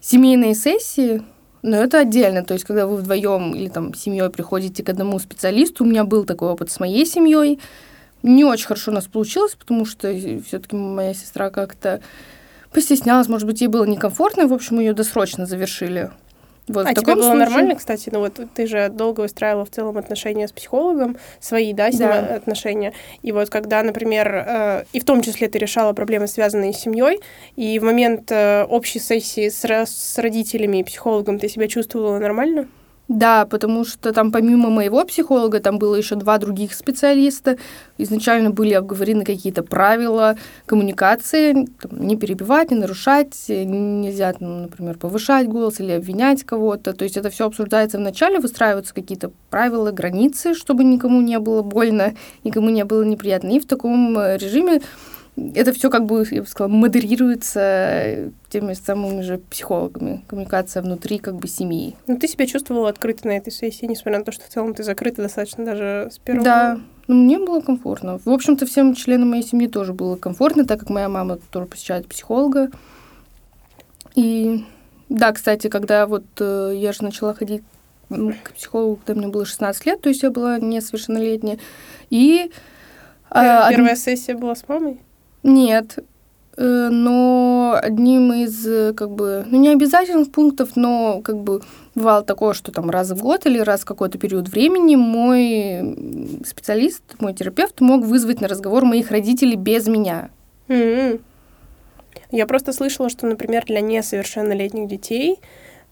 семейные 0.00 0.54
сессии, 0.54 1.22
но 1.62 1.76
это 1.76 2.00
отдельно. 2.00 2.44
То 2.44 2.54
есть, 2.54 2.64
когда 2.64 2.86
вы 2.86 2.96
вдвоем 2.96 3.54
или 3.54 3.68
там 3.68 3.94
семьей 3.94 4.30
приходите 4.30 4.82
к 4.82 4.88
одному 4.88 5.18
специалисту, 5.18 5.84
у 5.84 5.86
меня 5.86 6.04
был 6.04 6.24
такой 6.24 6.50
опыт 6.50 6.70
с 6.70 6.80
моей 6.80 7.04
семьей. 7.06 7.60
Не 8.22 8.44
очень 8.44 8.66
хорошо 8.66 8.90
у 8.90 8.94
нас 8.94 9.06
получилось, 9.06 9.54
потому 9.54 9.84
что 9.84 10.12
все-таки 10.46 10.76
моя 10.76 11.14
сестра 11.14 11.50
как-то 11.50 12.02
постеснялась, 12.72 13.28
может 13.28 13.46
быть, 13.46 13.60
ей 13.60 13.68
было 13.68 13.84
некомфортно, 13.84 14.46
в 14.46 14.52
общем, 14.52 14.78
ее 14.80 14.92
досрочно 14.92 15.46
завершили. 15.46 16.10
Вот, 16.68 16.86
а 16.86 16.94
тебе 16.94 17.14
было 17.14 17.22
случае... 17.22 17.38
нормально, 17.38 17.74
кстати? 17.74 18.10
Ну 18.12 18.20
вот 18.20 18.40
ты 18.54 18.66
же 18.66 18.88
долго 18.88 19.22
устраивала 19.22 19.64
в 19.64 19.70
целом 19.70 19.98
отношения 19.98 20.46
с 20.46 20.52
психологом, 20.52 21.16
свои, 21.40 21.72
да, 21.72 21.90
с 21.90 21.98
ним 21.98 22.08
да. 22.08 22.34
отношения. 22.36 22.92
И 23.22 23.32
вот 23.32 23.50
когда, 23.50 23.82
например, 23.82 24.44
э, 24.46 24.84
и 24.92 25.00
в 25.00 25.04
том 25.04 25.22
числе 25.22 25.48
ты 25.48 25.58
решала 25.58 25.92
проблемы, 25.92 26.26
связанные 26.26 26.72
с 26.72 26.78
семьей, 26.78 27.20
и 27.56 27.78
в 27.78 27.84
момент 27.84 28.30
э, 28.30 28.64
общей 28.64 29.00
сессии 29.00 29.48
с, 29.48 29.64
с 29.64 30.18
родителями 30.18 30.78
и 30.78 30.84
психологом 30.84 31.38
ты 31.38 31.48
себя 31.48 31.66
чувствовала 31.66 32.18
нормально? 32.18 32.68
Да, 33.10 33.44
потому 33.44 33.84
что 33.84 34.12
там 34.12 34.30
помимо 34.30 34.70
моего 34.70 35.04
психолога 35.04 35.58
там 35.58 35.80
было 35.80 35.96
еще 35.96 36.14
два 36.14 36.38
других 36.38 36.72
специалиста. 36.72 37.58
Изначально 37.98 38.50
были 38.50 38.72
обговорены 38.72 39.24
какие-то 39.24 39.64
правила 39.64 40.36
коммуникации, 40.64 41.66
там, 41.82 42.06
не 42.06 42.14
перебивать, 42.14 42.70
не 42.70 42.76
нарушать, 42.76 43.34
нельзя, 43.48 44.32
ну, 44.38 44.60
например, 44.60 44.96
повышать 44.96 45.48
голос 45.48 45.80
или 45.80 45.90
обвинять 45.90 46.44
кого-то. 46.44 46.92
То 46.92 47.02
есть 47.02 47.16
это 47.16 47.30
все 47.30 47.46
обсуждается 47.46 47.98
вначале, 47.98 48.38
выстраиваются 48.38 48.94
какие-то 48.94 49.32
правила, 49.50 49.90
границы, 49.90 50.54
чтобы 50.54 50.84
никому 50.84 51.20
не 51.20 51.40
было 51.40 51.62
больно, 51.62 52.14
никому 52.44 52.70
не 52.70 52.84
было 52.84 53.02
неприятно. 53.02 53.48
И 53.48 53.58
в 53.58 53.66
таком 53.66 54.16
режиме 54.16 54.82
это 55.54 55.72
все 55.72 55.90
как 55.90 56.06
бы, 56.06 56.26
я 56.30 56.42
бы 56.42 56.48
сказала, 56.48 56.70
модерируется 56.72 58.30
теми 58.48 58.74
самыми 58.74 59.22
же 59.22 59.38
психологами. 59.38 60.24
Коммуникация 60.26 60.82
внутри 60.82 61.18
как 61.18 61.36
бы 61.36 61.48
семьи. 61.48 61.96
Ну, 62.06 62.18
ты 62.18 62.28
себя 62.28 62.46
чувствовала 62.46 62.88
открыто 62.88 63.26
на 63.26 63.32
этой 63.32 63.52
сессии, 63.52 63.86
несмотря 63.86 64.18
на 64.18 64.24
то, 64.24 64.32
что 64.32 64.44
в 64.44 64.48
целом 64.48 64.74
ты 64.74 64.82
закрыта 64.82 65.22
достаточно 65.22 65.64
даже 65.64 66.08
с 66.12 66.18
первого 66.18 66.44
Да, 66.44 66.80
ну, 67.06 67.14
мне 67.14 67.38
было 67.38 67.60
комфортно. 67.60 68.18
В 68.24 68.30
общем-то, 68.30 68.66
всем 68.66 68.94
членам 68.94 69.30
моей 69.30 69.42
семьи 69.42 69.66
тоже 69.66 69.92
было 69.92 70.16
комфортно, 70.16 70.64
так 70.64 70.80
как 70.80 70.90
моя 70.90 71.08
мама 71.08 71.38
тоже 71.50 71.66
посещает 71.66 72.06
психолога. 72.06 72.70
И 74.14 74.64
да, 75.08 75.32
кстати, 75.32 75.68
когда 75.68 76.06
вот 76.06 76.24
э, 76.38 76.72
я 76.76 76.92
же 76.92 77.02
начала 77.02 77.34
ходить 77.34 77.62
к 78.08 78.52
психологу, 78.54 78.96
когда 79.04 79.20
мне 79.20 79.28
было 79.28 79.44
16 79.44 79.86
лет, 79.86 80.00
то 80.00 80.08
есть 80.08 80.22
я 80.22 80.30
была 80.30 80.58
несовершеннолетняя. 80.58 81.58
И... 82.10 82.50
Э, 83.30 83.70
первая 83.70 83.96
сессия 83.96 84.34
была 84.34 84.54
с 84.54 84.68
мамой? 84.68 85.00
Нет, 85.42 85.98
э, 86.56 86.88
но 86.90 87.78
одним 87.80 88.32
из, 88.32 88.94
как 88.94 89.10
бы, 89.10 89.44
ну, 89.48 89.58
не 89.58 89.70
обязательных 89.70 90.30
пунктов, 90.30 90.76
но, 90.76 91.20
как 91.22 91.38
бы, 91.38 91.62
бывало 91.94 92.22
такое, 92.22 92.52
что 92.52 92.72
там 92.72 92.90
раз 92.90 93.10
в 93.10 93.20
год 93.20 93.46
или 93.46 93.58
раз 93.58 93.82
в 93.82 93.84
какой-то 93.84 94.18
период 94.18 94.48
времени 94.48 94.96
мой 94.96 96.40
специалист, 96.44 97.02
мой 97.20 97.34
терапевт 97.34 97.80
мог 97.80 98.04
вызвать 98.04 98.40
на 98.40 98.48
разговор 98.48 98.84
моих 98.84 99.10
родителей 99.10 99.56
без 99.56 99.86
меня. 99.86 100.30
Mm-hmm. 100.68 101.20
Я 102.32 102.46
просто 102.46 102.72
слышала, 102.72 103.08
что, 103.08 103.26
например, 103.26 103.64
для 103.64 103.80
несовершеннолетних 103.80 104.88
детей, 104.88 105.40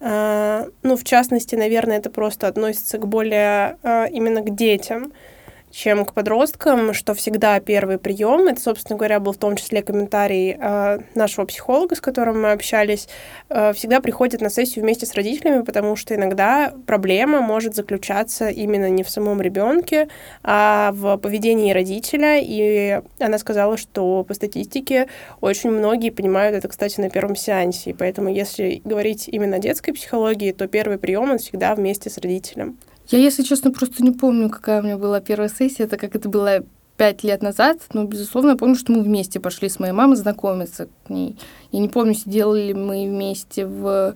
э, 0.01 0.69
ну, 0.83 0.97
в 0.97 1.05
частности, 1.05 1.57
наверное, 1.57 1.99
это 1.99 2.11
просто 2.11 2.47
относится 2.47 2.99
к 2.99 3.07
более 3.07 3.77
э, 3.83 4.11
именно 4.11 4.43
к 4.43 4.55
детям, 4.55 5.13
чем 5.71 6.05
к 6.05 6.13
подросткам, 6.13 6.95
что 6.95 7.15
всегда 7.15 7.61
первый 7.61 7.99
прием, 7.99 8.49
это, 8.49 8.61
собственно 8.61 8.97
говоря, 8.97 9.21
был 9.21 9.33
в 9.33 9.39
том 9.39 9.57
числе 9.57 9.83
комментарий 9.83 10.57
э, 10.59 11.01
нашего 11.15 11.45
психолога, 11.47 11.95
с 11.95 12.01
которым 12.01 12.43
мы 12.43 12.53
общались, 12.53 13.09
э, 13.49 13.73
всегда 13.73 14.01
приходят 14.01 14.41
на 14.41 14.51
сессию 14.51 14.85
вместе 14.85 15.07
с 15.07 15.15
родителями, 15.15 15.63
потому 15.63 15.97
что 15.97 16.15
иногда 16.15 16.73
проблема 16.87 17.41
может 17.41 17.75
заключаться 17.75 18.49
именно 18.49 18.89
не 18.89 19.03
в 19.03 19.11
самом 19.11 19.41
ребенке, 19.41 20.09
а 20.43 20.93
в 20.93 21.17
поведении 21.19 21.73
родителя. 21.73 22.39
И 22.41 23.01
она 23.19 23.39
сказала, 23.39 23.77
что 23.77 24.25
по 24.25 24.35
статистике 24.35 25.09
очень 25.41 25.71
многие 25.71 26.11
понимают 26.11 26.57
это, 26.57 26.69
кстати, 26.69 27.01
на 27.01 27.11
первом 27.11 27.37
сеансе. 27.37 27.91
И 27.91 27.93
поэтому, 27.93 28.29
если 28.29 28.81
говорить 28.85 29.29
именно 29.29 29.57
о 29.57 29.61
детской 29.61 29.93
психологии, 29.93 30.53
то 30.53 30.67
первый 30.67 30.99
прием 30.99 31.31
он 31.31 31.39
всегда 31.39 31.75
вместе 31.75 32.11
с 32.11 32.19
родителем. 32.19 32.79
Я, 33.09 33.19
если 33.19 33.43
честно, 33.43 33.71
просто 33.71 34.05
не 34.05 34.13
помню, 34.13 34.51
какая 34.51 34.81
у 34.81 34.85
меня 34.85 34.99
была 34.99 35.21
первая 35.21 35.49
сессия, 35.49 35.85
это 35.85 35.97
как 35.97 36.15
это 36.15 36.29
было 36.29 36.61
пять 36.99 37.25
лет 37.25 37.43
назад, 37.43 37.79
но, 37.95 38.05
безусловно, 38.05 38.51
я 38.51 38.57
помню, 38.57 38.75
что 38.75 38.93
мы 38.93 39.03
вместе 39.03 39.41
пошли 39.41 39.69
с 39.69 39.79
моей 39.79 39.93
мамой 39.93 40.17
знакомиться 40.17 40.89
к 41.07 41.11
ней. 41.11 41.39
Я 41.73 41.81
не 41.81 41.89
помню, 41.89 42.13
сидели 42.13 42.67
ли 42.67 42.75
мы 42.75 43.07
вместе 43.07 43.67
в 43.67 44.15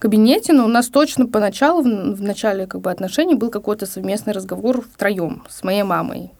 кабинете, 0.00 0.54
но 0.54 0.64
у 0.64 0.68
нас 0.68 0.88
точно 0.88 1.26
поначалу, 1.26 1.82
в 1.82 2.22
начале 2.22 2.66
как 2.66 2.80
бы, 2.80 2.90
отношений 2.90 3.36
был 3.36 3.50
какой-то 3.50 3.86
совместный 3.86 4.32
разговор 4.32 4.80
втроем 4.82 5.44
с 5.48 5.62
моей 5.62 5.84
мамой. 5.84 6.32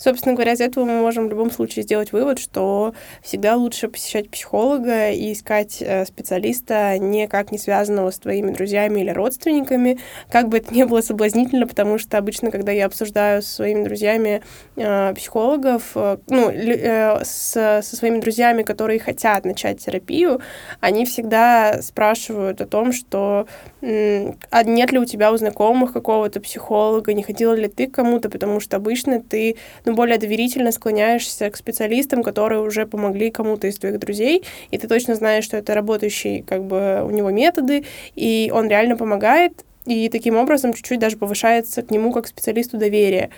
Собственно 0.00 0.34
говоря, 0.34 0.52
из 0.52 0.62
этого 0.62 0.86
мы 0.86 0.98
можем 1.02 1.26
в 1.26 1.30
любом 1.30 1.50
случае 1.50 1.82
сделать 1.82 2.10
вывод, 2.10 2.38
что 2.38 2.94
всегда 3.22 3.56
лучше 3.56 3.86
посещать 3.86 4.30
психолога 4.30 5.10
и 5.10 5.34
искать 5.34 5.82
э, 5.82 6.06
специалиста, 6.06 6.96
никак 6.96 7.52
не 7.52 7.58
связанного 7.58 8.10
с 8.10 8.18
твоими 8.18 8.50
друзьями 8.50 9.00
или 9.00 9.10
родственниками, 9.10 9.98
как 10.30 10.48
бы 10.48 10.56
это 10.56 10.72
ни 10.72 10.84
было 10.84 11.02
соблазнительно, 11.02 11.66
потому 11.66 11.98
что 11.98 12.16
обычно, 12.16 12.50
когда 12.50 12.72
я 12.72 12.86
обсуждаю 12.86 13.42
со 13.42 13.52
своими 13.52 13.84
друзьями 13.84 14.42
э, 14.76 15.12
психологов, 15.14 15.90
э, 15.94 16.16
ну, 16.28 16.48
э, 16.48 17.22
с, 17.22 17.82
со 17.82 17.96
своими 17.96 18.20
друзьями, 18.20 18.62
которые 18.62 19.00
хотят 19.00 19.44
начать 19.44 19.84
терапию, 19.84 20.40
они 20.80 21.04
всегда 21.04 21.82
спрашивают 21.82 22.62
о 22.62 22.66
том, 22.66 22.92
что 22.92 23.46
э, 23.82 24.32
а 24.48 24.62
нет 24.64 24.92
ли 24.92 24.98
у 24.98 25.04
тебя 25.04 25.30
у 25.30 25.36
знакомых 25.36 25.92
какого-то 25.92 26.40
психолога, 26.40 27.12
не 27.12 27.22
ходила 27.22 27.52
ли 27.52 27.68
ты 27.68 27.86
к 27.86 27.94
кому-то, 27.94 28.30
потому 28.30 28.60
что 28.60 28.78
обычно 28.78 29.20
ты, 29.20 29.56
более 29.94 30.18
доверительно 30.18 30.72
склоняешься 30.72 31.50
к 31.50 31.56
специалистам, 31.56 32.22
которые 32.22 32.60
уже 32.60 32.86
помогли 32.86 33.30
кому-то 33.30 33.66
из 33.66 33.76
твоих 33.78 33.98
друзей, 33.98 34.44
и 34.70 34.78
ты 34.78 34.88
точно 34.88 35.14
знаешь, 35.14 35.44
что 35.44 35.56
это 35.56 35.74
работающий, 35.74 36.42
как 36.42 36.64
бы, 36.64 37.02
у 37.04 37.10
него 37.10 37.30
методы, 37.30 37.84
и 38.14 38.50
он 38.54 38.68
реально 38.68 38.96
помогает, 38.96 39.64
и 39.86 40.08
таким 40.08 40.36
образом 40.36 40.72
чуть-чуть 40.74 40.98
даже 40.98 41.16
повышается 41.16 41.82
к 41.82 41.90
нему 41.90 42.12
как 42.12 42.26
специалисту 42.26 42.76
доверие. 42.76 43.30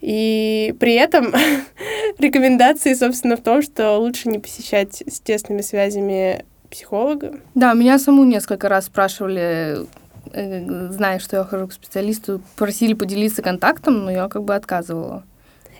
И 0.00 0.74
при 0.80 0.94
этом 0.94 1.32
рекомендации, 2.18 2.94
собственно, 2.94 3.36
в 3.36 3.42
том, 3.42 3.62
что 3.62 3.98
лучше 3.98 4.28
не 4.28 4.38
посещать 4.38 5.02
с 5.06 5.20
тесными 5.20 5.60
связями 5.60 6.44
психолога. 6.70 7.40
Да, 7.54 7.74
меня 7.74 7.98
саму 7.98 8.24
несколько 8.24 8.68
раз 8.68 8.86
спрашивали, 8.86 9.86
э, 10.32 10.88
зная, 10.90 11.18
что 11.18 11.36
я 11.36 11.44
хожу 11.44 11.68
к 11.68 11.72
специалисту, 11.72 12.40
просили 12.56 12.94
поделиться 12.94 13.42
контактом, 13.42 14.04
но 14.04 14.10
я 14.10 14.28
как 14.28 14.44
бы 14.44 14.54
отказывала. 14.54 15.24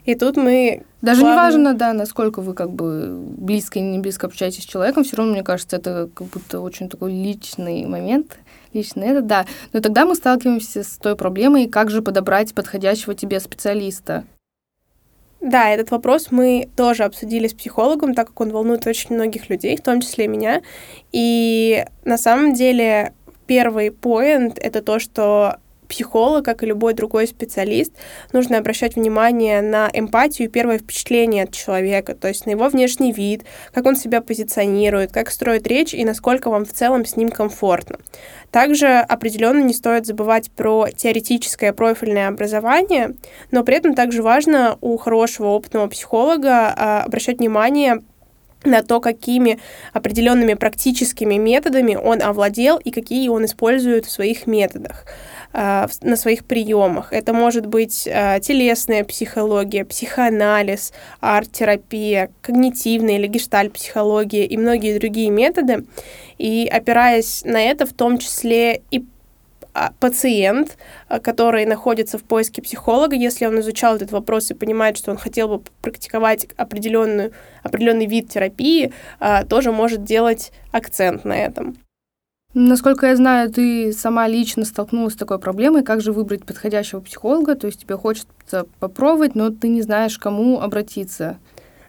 И 0.04 0.14
тут 0.14 0.36
мы... 0.36 0.82
Даже 1.02 1.20
плавно... 1.20 1.32
не 1.32 1.36
важно, 1.36 1.74
да, 1.74 1.92
насколько 1.92 2.40
вы 2.42 2.54
как 2.54 2.70
бы 2.70 3.18
близко 3.20 3.78
или 3.78 3.86
не 3.86 3.98
близко 3.98 4.26
общаетесь 4.26 4.62
с 4.62 4.66
человеком, 4.66 5.04
все 5.04 5.16
равно, 5.16 5.32
мне 5.32 5.42
кажется, 5.42 5.76
это 5.76 6.08
как 6.12 6.26
будто 6.28 6.60
очень 6.60 6.88
такой 6.88 7.12
личный 7.12 7.86
момент, 7.86 8.38
личный 8.72 9.08
это, 9.08 9.22
да. 9.22 9.46
Но 9.72 9.80
тогда 9.80 10.04
мы 10.04 10.14
сталкиваемся 10.14 10.82
с 10.82 10.98
той 10.98 11.16
проблемой, 11.16 11.68
как 11.68 11.90
же 11.90 12.02
подобрать 12.02 12.54
подходящего 12.54 13.14
тебе 13.14 13.40
специалиста. 13.40 14.24
Да, 15.40 15.70
этот 15.70 15.90
вопрос 15.90 16.28
мы 16.30 16.68
тоже 16.76 17.04
обсудили 17.04 17.48
с 17.48 17.54
психологом, 17.54 18.14
так 18.14 18.28
как 18.28 18.40
он 18.42 18.50
волнует 18.50 18.86
очень 18.86 19.14
многих 19.14 19.48
людей, 19.48 19.76
в 19.76 19.82
том 19.82 20.02
числе 20.02 20.26
и 20.26 20.28
меня. 20.28 20.60
И 21.12 21.84
на 22.04 22.18
самом 22.18 22.52
деле 22.52 23.14
первый 23.46 23.90
поинт— 23.90 24.58
это 24.60 24.82
то, 24.82 24.98
что 24.98 25.56
психолог, 25.90 26.44
как 26.44 26.62
и 26.62 26.66
любой 26.66 26.94
другой 26.94 27.26
специалист, 27.26 27.92
нужно 28.32 28.56
обращать 28.56 28.96
внимание 28.96 29.60
на 29.60 29.90
эмпатию 29.92 30.48
и 30.48 30.50
первое 30.50 30.78
впечатление 30.78 31.44
от 31.44 31.52
человека, 31.52 32.14
то 32.14 32.28
есть 32.28 32.46
на 32.46 32.50
его 32.50 32.68
внешний 32.68 33.12
вид, 33.12 33.44
как 33.74 33.84
он 33.84 33.96
себя 33.96 34.22
позиционирует, 34.22 35.12
как 35.12 35.30
строит 35.30 35.66
речь 35.66 35.92
и 35.92 36.04
насколько 36.04 36.48
вам 36.48 36.64
в 36.64 36.72
целом 36.72 37.04
с 37.04 37.16
ним 37.16 37.28
комфортно. 37.30 37.98
Также 38.50 38.86
определенно 38.86 39.62
не 39.62 39.74
стоит 39.74 40.06
забывать 40.06 40.50
про 40.50 40.88
теоретическое 40.96 41.72
профильное 41.72 42.28
образование, 42.28 43.14
но 43.50 43.64
при 43.64 43.76
этом 43.76 43.94
также 43.94 44.22
важно 44.22 44.78
у 44.80 44.96
хорошего 44.96 45.48
опытного 45.48 45.88
психолога 45.88 46.72
а, 46.76 47.02
обращать 47.04 47.38
внимание 47.38 48.02
на 48.64 48.82
то, 48.82 49.00
какими 49.00 49.58
определенными 49.92 50.54
практическими 50.54 51.36
методами 51.36 51.94
он 51.94 52.22
овладел 52.22 52.78
и 52.78 52.90
какие 52.90 53.28
он 53.28 53.44
использует 53.44 54.06
в 54.06 54.10
своих 54.10 54.46
методах. 54.46 55.04
А, 55.52 55.88
на 56.02 56.14
своих 56.14 56.44
приемах. 56.44 57.12
Это 57.12 57.32
может 57.32 57.66
быть 57.66 58.06
а, 58.06 58.38
телесная 58.38 59.02
психология, 59.02 59.84
психоанализ, 59.84 60.92
арт-терапия, 61.20 62.30
когнитивная 62.40 63.16
или 63.16 63.26
гештальт-психология 63.26 64.46
и 64.46 64.56
многие 64.56 64.96
другие 64.96 65.28
методы. 65.30 65.86
И 66.38 66.68
опираясь 66.70 67.42
на 67.44 67.60
это, 67.60 67.84
в 67.84 67.92
том 67.92 68.18
числе 68.18 68.82
и 68.92 69.04
а, 69.74 69.92
пациент, 69.98 70.78
который 71.20 71.66
находится 71.66 72.16
в 72.16 72.22
поиске 72.22 72.62
психолога, 72.62 73.16
если 73.16 73.44
он 73.46 73.58
изучал 73.58 73.96
этот 73.96 74.12
вопрос 74.12 74.52
и 74.52 74.54
понимает, 74.54 74.98
что 74.98 75.10
он 75.10 75.16
хотел 75.16 75.48
бы 75.48 75.64
практиковать 75.82 76.46
определенную, 76.56 77.32
определенный 77.64 78.06
вид 78.06 78.28
терапии, 78.28 78.92
тоже 79.48 79.72
может 79.72 80.04
делать 80.04 80.52
акцент 80.70 81.24
на 81.24 81.36
этом. 81.36 81.76
Насколько 82.52 83.06
я 83.06 83.16
знаю, 83.16 83.50
ты 83.50 83.92
сама 83.92 84.26
лично 84.26 84.64
столкнулась 84.64 85.14
с 85.14 85.16
такой 85.16 85.38
проблемой, 85.38 85.84
как 85.84 86.00
же 86.00 86.12
выбрать 86.12 86.44
подходящего 86.44 87.00
психолога, 87.00 87.54
то 87.54 87.68
есть 87.68 87.82
тебе 87.82 87.96
хочется 87.96 88.66
попробовать, 88.80 89.36
но 89.36 89.50
ты 89.50 89.68
не 89.68 89.82
знаешь, 89.82 90.18
кому 90.18 90.60
обратиться. 90.60 91.38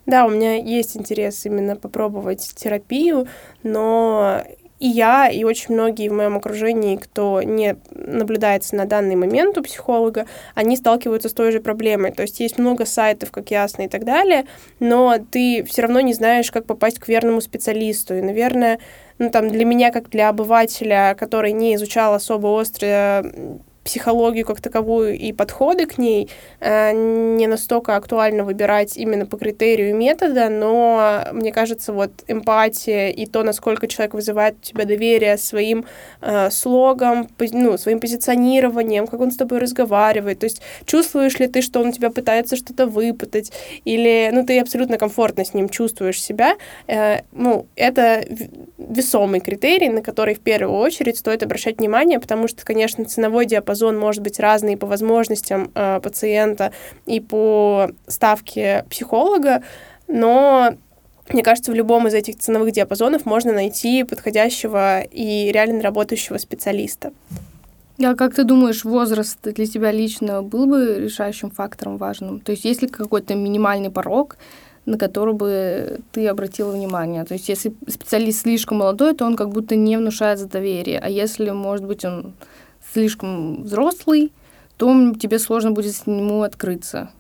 Да, 0.06 0.26
у 0.26 0.30
меня 0.30 0.56
есть 0.56 0.96
интерес 0.96 1.46
именно 1.46 1.76
попробовать 1.76 2.54
терапию, 2.56 3.28
но 3.64 4.44
и 4.82 4.88
я, 4.88 5.30
и 5.30 5.44
очень 5.44 5.76
многие 5.76 6.10
в 6.10 6.14
моем 6.14 6.36
окружении, 6.36 6.96
кто 6.96 7.44
не 7.44 7.78
наблюдается 7.92 8.76
на 8.76 8.86
данный 8.86 9.16
момент 9.16 9.56
у 9.60 9.62
психолога, 9.62 10.26
они 10.56 10.76
сталкиваются 10.76 11.30
с 11.30 11.34
той 11.34 11.52
же 11.52 11.60
проблемой. 11.60 12.12
То 12.12 12.24
есть 12.24 12.40
есть 12.40 12.58
много 12.58 12.86
сайтов, 12.86 13.32
как 13.32 13.52
ясно, 13.52 13.84
и 13.84 13.88
так 13.88 14.04
далее, 14.06 14.46
но 14.80 15.18
ты 15.20 15.64
все 15.66 15.84
равно 15.84 16.02
не 16.02 16.16
знаешь, 16.16 16.52
как 16.52 16.66
попасть 16.66 16.98
к 16.98 17.08
верному 17.08 17.42
специалисту. 17.42 18.16
И, 18.16 18.22
наверное, 18.22 18.80
ну, 19.20 19.30
там, 19.30 19.50
для 19.50 19.66
меня, 19.66 19.92
как 19.92 20.10
для 20.10 20.30
обывателя, 20.30 21.16
который 21.16 21.52
не 21.52 21.76
изучал 21.76 22.16
особо 22.16 22.48
остро 22.48 23.24
психологию 23.84 24.46
как 24.46 24.62
таковую 24.62 25.18
и 25.18 25.34
подходы 25.34 25.86
к 25.88 25.98
ней 25.98 26.30
э, 26.60 26.92
не 26.94 27.48
настолько 27.48 27.96
актуально 27.96 28.44
выбирать 28.44 28.96
именно 28.96 29.26
по 29.26 29.38
критерию 29.38 29.96
метода, 29.96 30.50
но 30.50 31.24
мне 31.32 31.52
кажется, 31.52 31.92
вот 31.92 32.12
эмпатия 32.28 33.10
и 33.10 33.26
то, 33.26 33.44
насколько 33.44 33.88
человек 33.88 34.14
вызывает 34.14 34.56
у 34.62 34.64
тебя 34.64 34.86
доверие 34.86 35.38
своим 35.38 35.86
э, 36.22 36.52
слогом, 36.52 37.28
ну, 37.40 37.78
своим 37.78 38.00
позиционированием, 38.00 39.08
как 39.08 39.20
он 39.20 39.32
с 39.32 39.38
тобой 39.38 39.60
разговаривает, 39.60 40.40
то 40.40 40.46
есть 40.46 40.62
чувствуешь 40.86 41.40
ли 41.40 41.48
ты, 41.48 41.62
что 41.62 41.82
он 41.82 41.92
тебя 41.92 42.12
пытается 42.12 42.56
что-то 42.56 42.86
выпытать, 42.86 43.52
или, 43.84 44.30
ну, 44.32 44.46
ты 44.46 44.60
абсолютно 44.60 44.98
комфортно 44.98 45.44
с 45.44 45.54
ним 45.54 45.70
чувствуешь 45.70 46.22
себя, 46.22 46.56
э, 46.88 47.22
ну, 47.32 47.66
это 47.76 48.24
весомый 48.78 49.40
критерий, 49.40 49.90
на 49.90 50.02
который 50.02 50.36
в 50.36 50.40
первую 50.40 50.78
очередь 50.78 51.18
стоит 51.18 51.44
обращать 51.44 51.80
внимание, 51.80 52.20
потому 52.20 52.48
что, 52.48 52.64
конечно, 52.64 53.06
ценовой 53.06 53.46
диапазон 53.46 53.71
диапазон 53.72 53.98
может 53.98 54.22
быть 54.22 54.40
разный 54.40 54.78
по 54.78 54.88
возможностям 54.88 55.72
э, 55.76 56.00
пациента 56.02 56.72
и 57.06 57.20
по 57.20 57.90
ставке 58.08 58.86
психолога, 58.90 59.64
но 60.08 60.74
мне 61.30 61.44
кажется, 61.44 61.72
в 61.72 61.76
любом 61.76 62.08
из 62.08 62.14
этих 62.14 62.38
ценовых 62.38 62.74
диапазонов 62.74 63.26
можно 63.26 63.54
найти 63.54 64.04
подходящего 64.04 65.02
и 65.02 65.52
реально 65.54 65.82
работающего 65.82 66.38
специалиста. 66.38 67.12
А 68.04 68.16
как 68.16 68.36
ты 68.36 68.44
думаешь, 68.44 68.84
возраст 68.84 69.38
для 69.44 69.66
тебя 69.66 69.92
лично 69.92 70.42
был 70.42 70.66
бы 70.66 70.98
решающим 71.00 71.52
фактором 71.52 71.98
важным? 71.98 72.40
То 72.40 72.52
есть 72.52 72.66
есть 72.66 72.82
ли 72.82 72.88
какой-то 72.88 73.36
минимальный 73.36 73.92
порог, 73.92 74.38
на 74.86 74.98
который 74.98 75.34
бы 75.34 76.00
ты 76.12 76.28
обратила 76.28 76.72
внимание? 76.72 77.24
То 77.24 77.36
есть 77.36 77.48
если 77.50 77.74
специалист 77.88 78.42
слишком 78.42 78.80
молодой, 78.80 79.14
то 79.14 79.26
он 79.26 79.36
как 79.36 79.50
будто 79.50 79.76
не 79.76 79.98
внушает 79.98 80.40
за 80.40 80.48
доверие, 80.48 81.00
а 81.00 81.10
если, 81.10 81.52
может 81.52 81.86
быть, 81.86 82.04
он 82.04 82.34
слишком 82.92 83.64
взрослый, 83.64 84.32
то 84.78 85.14
тебе 85.20 85.40
сложно 85.40 85.72
будет 85.72 85.96
с 85.96 86.08
нему 86.08 86.44
открыться. 86.44 87.12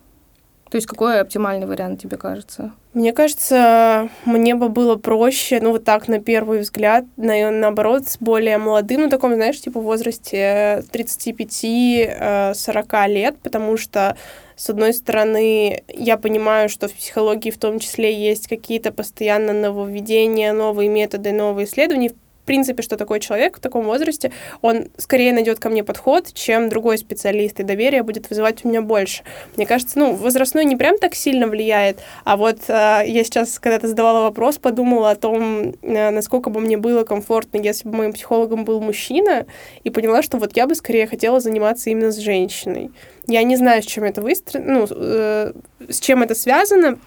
То 0.71 0.77
есть 0.77 0.88
какой 0.88 1.19
оптимальный 1.19 1.67
вариант 1.67 2.01
тебе 2.01 2.15
кажется? 2.15 2.71
Мне 2.93 3.12
кажется, 3.12 4.07
мне 4.23 4.55
бы 4.55 4.69
было 4.69 4.95
проще, 4.95 5.60
ну 5.62 5.71
вот 5.71 5.84
так 5.84 6.07
на 6.07 6.19
первый 6.19 6.62
взгляд, 6.62 7.03
на, 7.17 7.51
наоборот, 7.51 8.07
с 8.07 8.17
более 8.17 8.57
молодым, 8.57 9.01
ну 9.01 9.10
таком, 9.10 9.34
знаешь, 9.34 9.60
типа 9.60 9.81
возрасте 9.81 10.86
35-40 10.93 13.07
лет, 13.10 13.36
потому 13.43 13.75
что 13.75 14.15
с 14.55 14.69
одной 14.69 14.93
стороны, 14.93 15.84
я 15.89 16.17
понимаю, 16.17 16.69
что 16.69 16.88
в 16.88 16.93
психологии 16.93 17.51
в 17.51 17.57
том 17.57 17.79
числе 17.79 18.13
есть 18.13 18.47
какие-то 18.47 18.93
постоянно 18.93 19.51
нововведения, 19.51 20.53
новые 20.53 20.88
методы, 20.88 21.34
новые 21.34 21.65
исследования 21.65 22.13
принципе, 22.44 22.82
что 22.82 22.98
такой 22.98 23.20
человек 23.20 23.58
в 23.58 23.60
таком 23.60 23.86
возрасте, 23.86 24.32
он 24.62 24.88
скорее 24.98 25.34
найдет 25.34 25.60
ко 25.60 25.70
мне 25.70 25.84
подход, 25.84 26.34
чем 26.34 26.70
другой 26.70 26.98
специалист, 26.98 27.60
и 27.60 27.64
доверие 27.64 28.04
будет 28.04 28.30
вызывать 28.30 28.64
у 28.66 28.70
меня 28.70 28.82
больше. 28.82 29.24
Мне 29.56 29.66
кажется, 29.66 30.00
ну, 30.00 30.14
возрастной 30.14 30.66
не 30.66 30.76
прям 30.76 30.98
так 30.98 31.16
сильно 31.16 31.48
влияет, 31.48 32.00
а 32.24 32.38
вот 32.38 32.58
э, 32.68 33.04
я 33.08 33.24
сейчас, 33.24 33.60
когда 33.60 33.80
ты 33.80 33.88
задавала 33.88 34.24
вопрос, 34.24 34.58
подумала 34.58 35.12
о 35.12 35.16
том, 35.16 35.74
э, 35.82 36.10
насколько 36.12 36.50
бы 36.50 36.60
мне 36.60 36.78
было 36.78 37.04
комфортно, 37.04 37.58
если 37.58 37.88
бы 37.88 37.98
моим 37.98 38.14
психологом 38.14 38.66
был 38.66 38.82
мужчина, 38.82 39.46
и 39.84 39.89
поняла, 39.89 40.22
что 40.22 40.38
вот 40.38 40.56
я 40.56 40.68
бы 40.68 40.76
скорее 40.76 41.08
хотела 41.08 41.39
заниматься 41.39 41.89
именно 41.89 42.12
с 42.12 42.18
женщиной. 42.18 42.92
Я 43.28 43.44
не 43.44 43.56
знаю, 43.56 43.84
с 43.84 43.86
чем 43.86 44.04
это 44.04 44.22
выстро... 44.22 44.60
ну, 44.60 44.88
э, 44.89 45.54
с 45.89 46.00
чем 46.00 46.24
это 46.24 46.36
связано, 46.36 47.00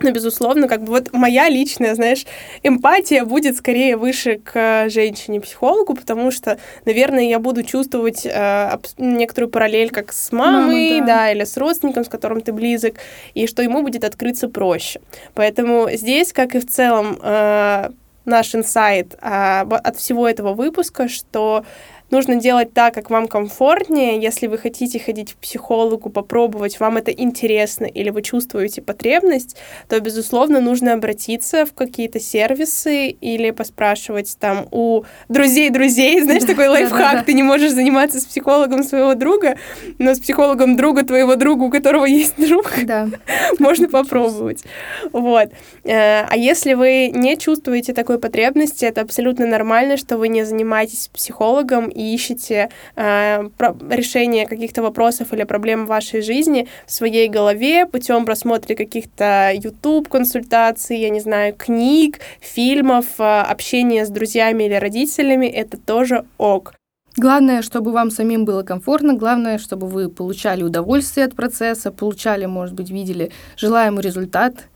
но, 0.00 0.10
безусловно, 0.12 0.68
как 0.68 0.82
бы 0.82 0.92
вот 0.92 1.12
моя 1.12 1.48
личная, 1.48 1.94
знаешь, 1.94 2.24
эмпатия 2.62 3.24
будет 3.24 3.56
скорее 3.56 3.96
выше 3.96 4.36
к 4.36 4.88
женщине-психологу, 4.88 5.94
потому 5.94 6.30
что, 6.30 6.58
наверное, 6.84 7.24
я 7.24 7.38
буду 7.38 7.62
чувствовать 7.64 8.24
э, 8.24 8.78
некоторую 8.96 9.50
параллель 9.50 9.90
как 9.90 10.12
с 10.12 10.30
мамой, 10.30 11.00
Мама, 11.00 11.06
да. 11.06 11.16
да, 11.16 11.32
или 11.32 11.44
с 11.44 11.56
родственником, 11.56 12.04
с 12.04 12.08
которым 12.08 12.40
ты 12.40 12.52
близок, 12.52 12.94
и 13.34 13.46
что 13.46 13.62
ему 13.62 13.82
будет 13.82 14.04
открыться 14.04 14.48
проще. 14.48 15.00
Поэтому 15.34 15.88
здесь, 15.92 16.32
как 16.32 16.54
и 16.54 16.60
в 16.60 16.66
целом, 16.66 17.18
э, 17.20 17.90
наш 18.24 18.54
инсайт 18.54 19.14
э, 19.20 19.64
от 19.68 19.96
всего 19.96 20.28
этого 20.28 20.54
выпуска, 20.54 21.08
что 21.08 21.64
нужно 22.10 22.36
делать 22.36 22.72
так, 22.72 22.94
как 22.94 23.10
вам 23.10 23.28
комфортнее. 23.28 24.20
Если 24.20 24.46
вы 24.46 24.58
хотите 24.58 24.98
ходить 24.98 25.34
к 25.34 25.36
психологу, 25.36 26.10
попробовать, 26.10 26.80
вам 26.80 26.96
это 26.96 27.10
интересно 27.10 27.84
или 27.84 28.10
вы 28.10 28.22
чувствуете 28.22 28.82
потребность, 28.82 29.56
то, 29.88 30.00
безусловно, 30.00 30.60
нужно 30.60 30.92
обратиться 30.92 31.66
в 31.66 31.72
какие-то 31.72 32.20
сервисы 32.20 33.08
или 33.08 33.50
поспрашивать 33.50 34.36
там 34.38 34.66
у 34.70 35.04
друзей 35.28 35.70
друзей. 35.70 36.20
Знаешь, 36.22 36.44
такой 36.44 36.68
лайфхак, 36.68 37.24
ты 37.24 37.32
не 37.34 37.42
можешь 37.42 37.72
заниматься 37.72 38.20
с 38.20 38.24
психологом 38.24 38.82
своего 38.82 39.14
друга, 39.14 39.56
но 39.98 40.14
с 40.14 40.20
психологом 40.20 40.76
друга 40.76 41.04
твоего 41.04 41.36
друга, 41.36 41.64
у 41.64 41.70
которого 41.70 42.04
есть 42.04 42.36
друг, 42.36 42.72
да. 42.84 43.08
можно 43.58 43.88
попробовать. 43.88 44.64
Вот. 45.12 45.48
Э, 45.84 46.24
а 46.28 46.36
если 46.36 46.74
вы 46.74 47.08
не 47.08 47.36
чувствуете 47.36 47.92
такой 47.92 48.18
потребности, 48.18 48.84
это 48.84 49.00
абсолютно 49.00 49.46
нормально, 49.46 49.96
что 49.96 50.16
вы 50.16 50.28
не 50.28 50.44
занимаетесь 50.44 51.08
психологом 51.12 51.88
и 51.98 52.14
ищете 52.14 52.70
э, 52.94 53.48
решение 53.90 54.46
каких-то 54.46 54.82
вопросов 54.82 55.32
или 55.32 55.42
проблем 55.42 55.84
в 55.84 55.88
вашей 55.88 56.22
жизни 56.22 56.68
в 56.86 56.92
своей 56.92 57.28
голове 57.28 57.86
путем 57.86 58.24
просмотра 58.24 58.76
каких-то 58.76 59.50
YouTube-консультаций, 59.52 60.98
я 61.00 61.10
не 61.10 61.20
знаю, 61.20 61.54
книг, 61.56 62.20
фильмов, 62.40 63.06
э, 63.18 63.40
общения 63.40 64.06
с 64.06 64.10
друзьями 64.10 64.64
или 64.64 64.74
родителями, 64.74 65.46
это 65.46 65.76
тоже 65.76 66.24
ок. 66.38 66.74
Главное, 67.16 67.62
чтобы 67.62 67.90
вам 67.90 68.12
самим 68.12 68.44
было 68.44 68.62
комфортно, 68.62 69.14
главное, 69.14 69.58
чтобы 69.58 69.88
вы 69.88 70.08
получали 70.08 70.62
удовольствие 70.62 71.26
от 71.26 71.34
процесса, 71.34 71.90
получали, 71.90 72.46
может 72.46 72.76
быть, 72.76 72.90
видели 72.90 73.32
желаемый 73.56 74.04
результат, 74.04 74.68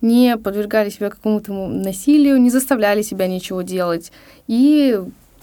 не 0.00 0.36
подвергали 0.36 0.90
себя 0.90 1.10
какому-то 1.10 1.52
насилию, 1.52 2.40
не 2.40 2.50
заставляли 2.50 3.02
себя 3.02 3.28
ничего 3.28 3.62
делать. 3.62 4.10
И 4.48 4.98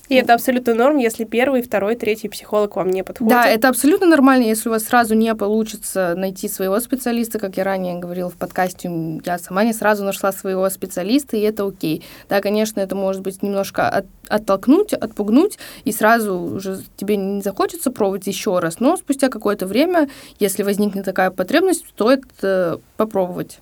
и 0.10 0.16
это 0.16 0.34
абсолютно 0.34 0.74
норм, 0.74 0.98
если 0.98 1.24
первый, 1.24 1.62
второй, 1.62 1.96
третий 1.96 2.28
психолог 2.28 2.76
вам 2.76 2.90
не 2.90 3.04
подходит. 3.04 3.34
Да, 3.34 3.48
это 3.48 3.70
абсолютно 3.70 4.06
нормально, 4.06 4.44
если 4.44 4.68
у 4.68 4.72
вас 4.74 4.84
сразу 4.84 5.16
не 5.16 5.34
получится 5.34 6.14
найти 6.18 6.50
своего 6.50 6.80
специалиста, 6.82 7.40
как 7.40 7.56
я 7.56 7.64
ранее 7.64 7.98
говорила 7.98 8.30
в 8.30 8.36
подкасте, 8.36 8.92
я 9.26 9.40
сама 9.40 9.64
не 9.64 9.72
сразу 9.72 10.04
нашла 10.04 10.34
своего 10.34 10.70
специалиста, 10.70 11.38
и 11.38 11.42
это 11.42 11.66
окей. 11.66 12.04
Да, 12.28 12.42
конечно, 12.42 12.82
это 12.82 12.96
может 12.96 13.22
быть 13.22 13.42
немножко 13.42 13.88
от, 13.88 14.06
оттолкнуть, 14.28 14.94
отпугнуть, 14.94 15.58
и 15.86 15.94
сразу 15.94 16.38
уже 16.38 16.80
тебе 16.98 17.16
не 17.16 17.42
захочется 17.42 17.90
пробовать 17.90 18.28
еще 18.28 18.60
раз, 18.60 18.82
но 18.82 18.98
спустя 18.98 19.30
какое-то 19.30 19.66
время, 19.66 20.10
если 20.38 20.64
возникнет 20.64 21.06
такая 21.06 21.32
потребность, 21.32 21.88
стоит 21.88 22.24
э, 22.42 22.78
попробовать. 22.98 23.60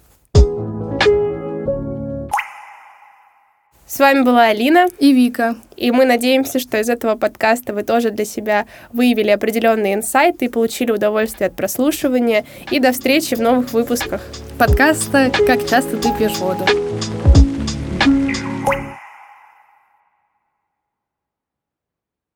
С 3.91 3.99
вами 3.99 4.21
была 4.21 4.45
Алина 4.45 4.87
и 4.99 5.11
Вика. 5.11 5.57
И 5.75 5.91
мы 5.91 6.05
надеемся, 6.05 6.59
что 6.59 6.79
из 6.79 6.89
этого 6.89 7.17
подкаста 7.17 7.73
вы 7.73 7.83
тоже 7.83 8.09
для 8.11 8.23
себя 8.23 8.65
выявили 8.93 9.31
определенные 9.31 9.95
инсайты 9.95 10.45
и 10.45 10.47
получили 10.47 10.91
удовольствие 10.91 11.47
от 11.47 11.57
прослушивания. 11.57 12.45
И 12.71 12.79
до 12.79 12.93
встречи 12.93 13.35
в 13.35 13.41
новых 13.41 13.73
выпусках 13.73 14.21
подкаста 14.57 15.29
«Как 15.45 15.67
часто 15.67 15.97
ты 15.97 16.07
пьешь 16.17 16.37
воду». 16.37 16.63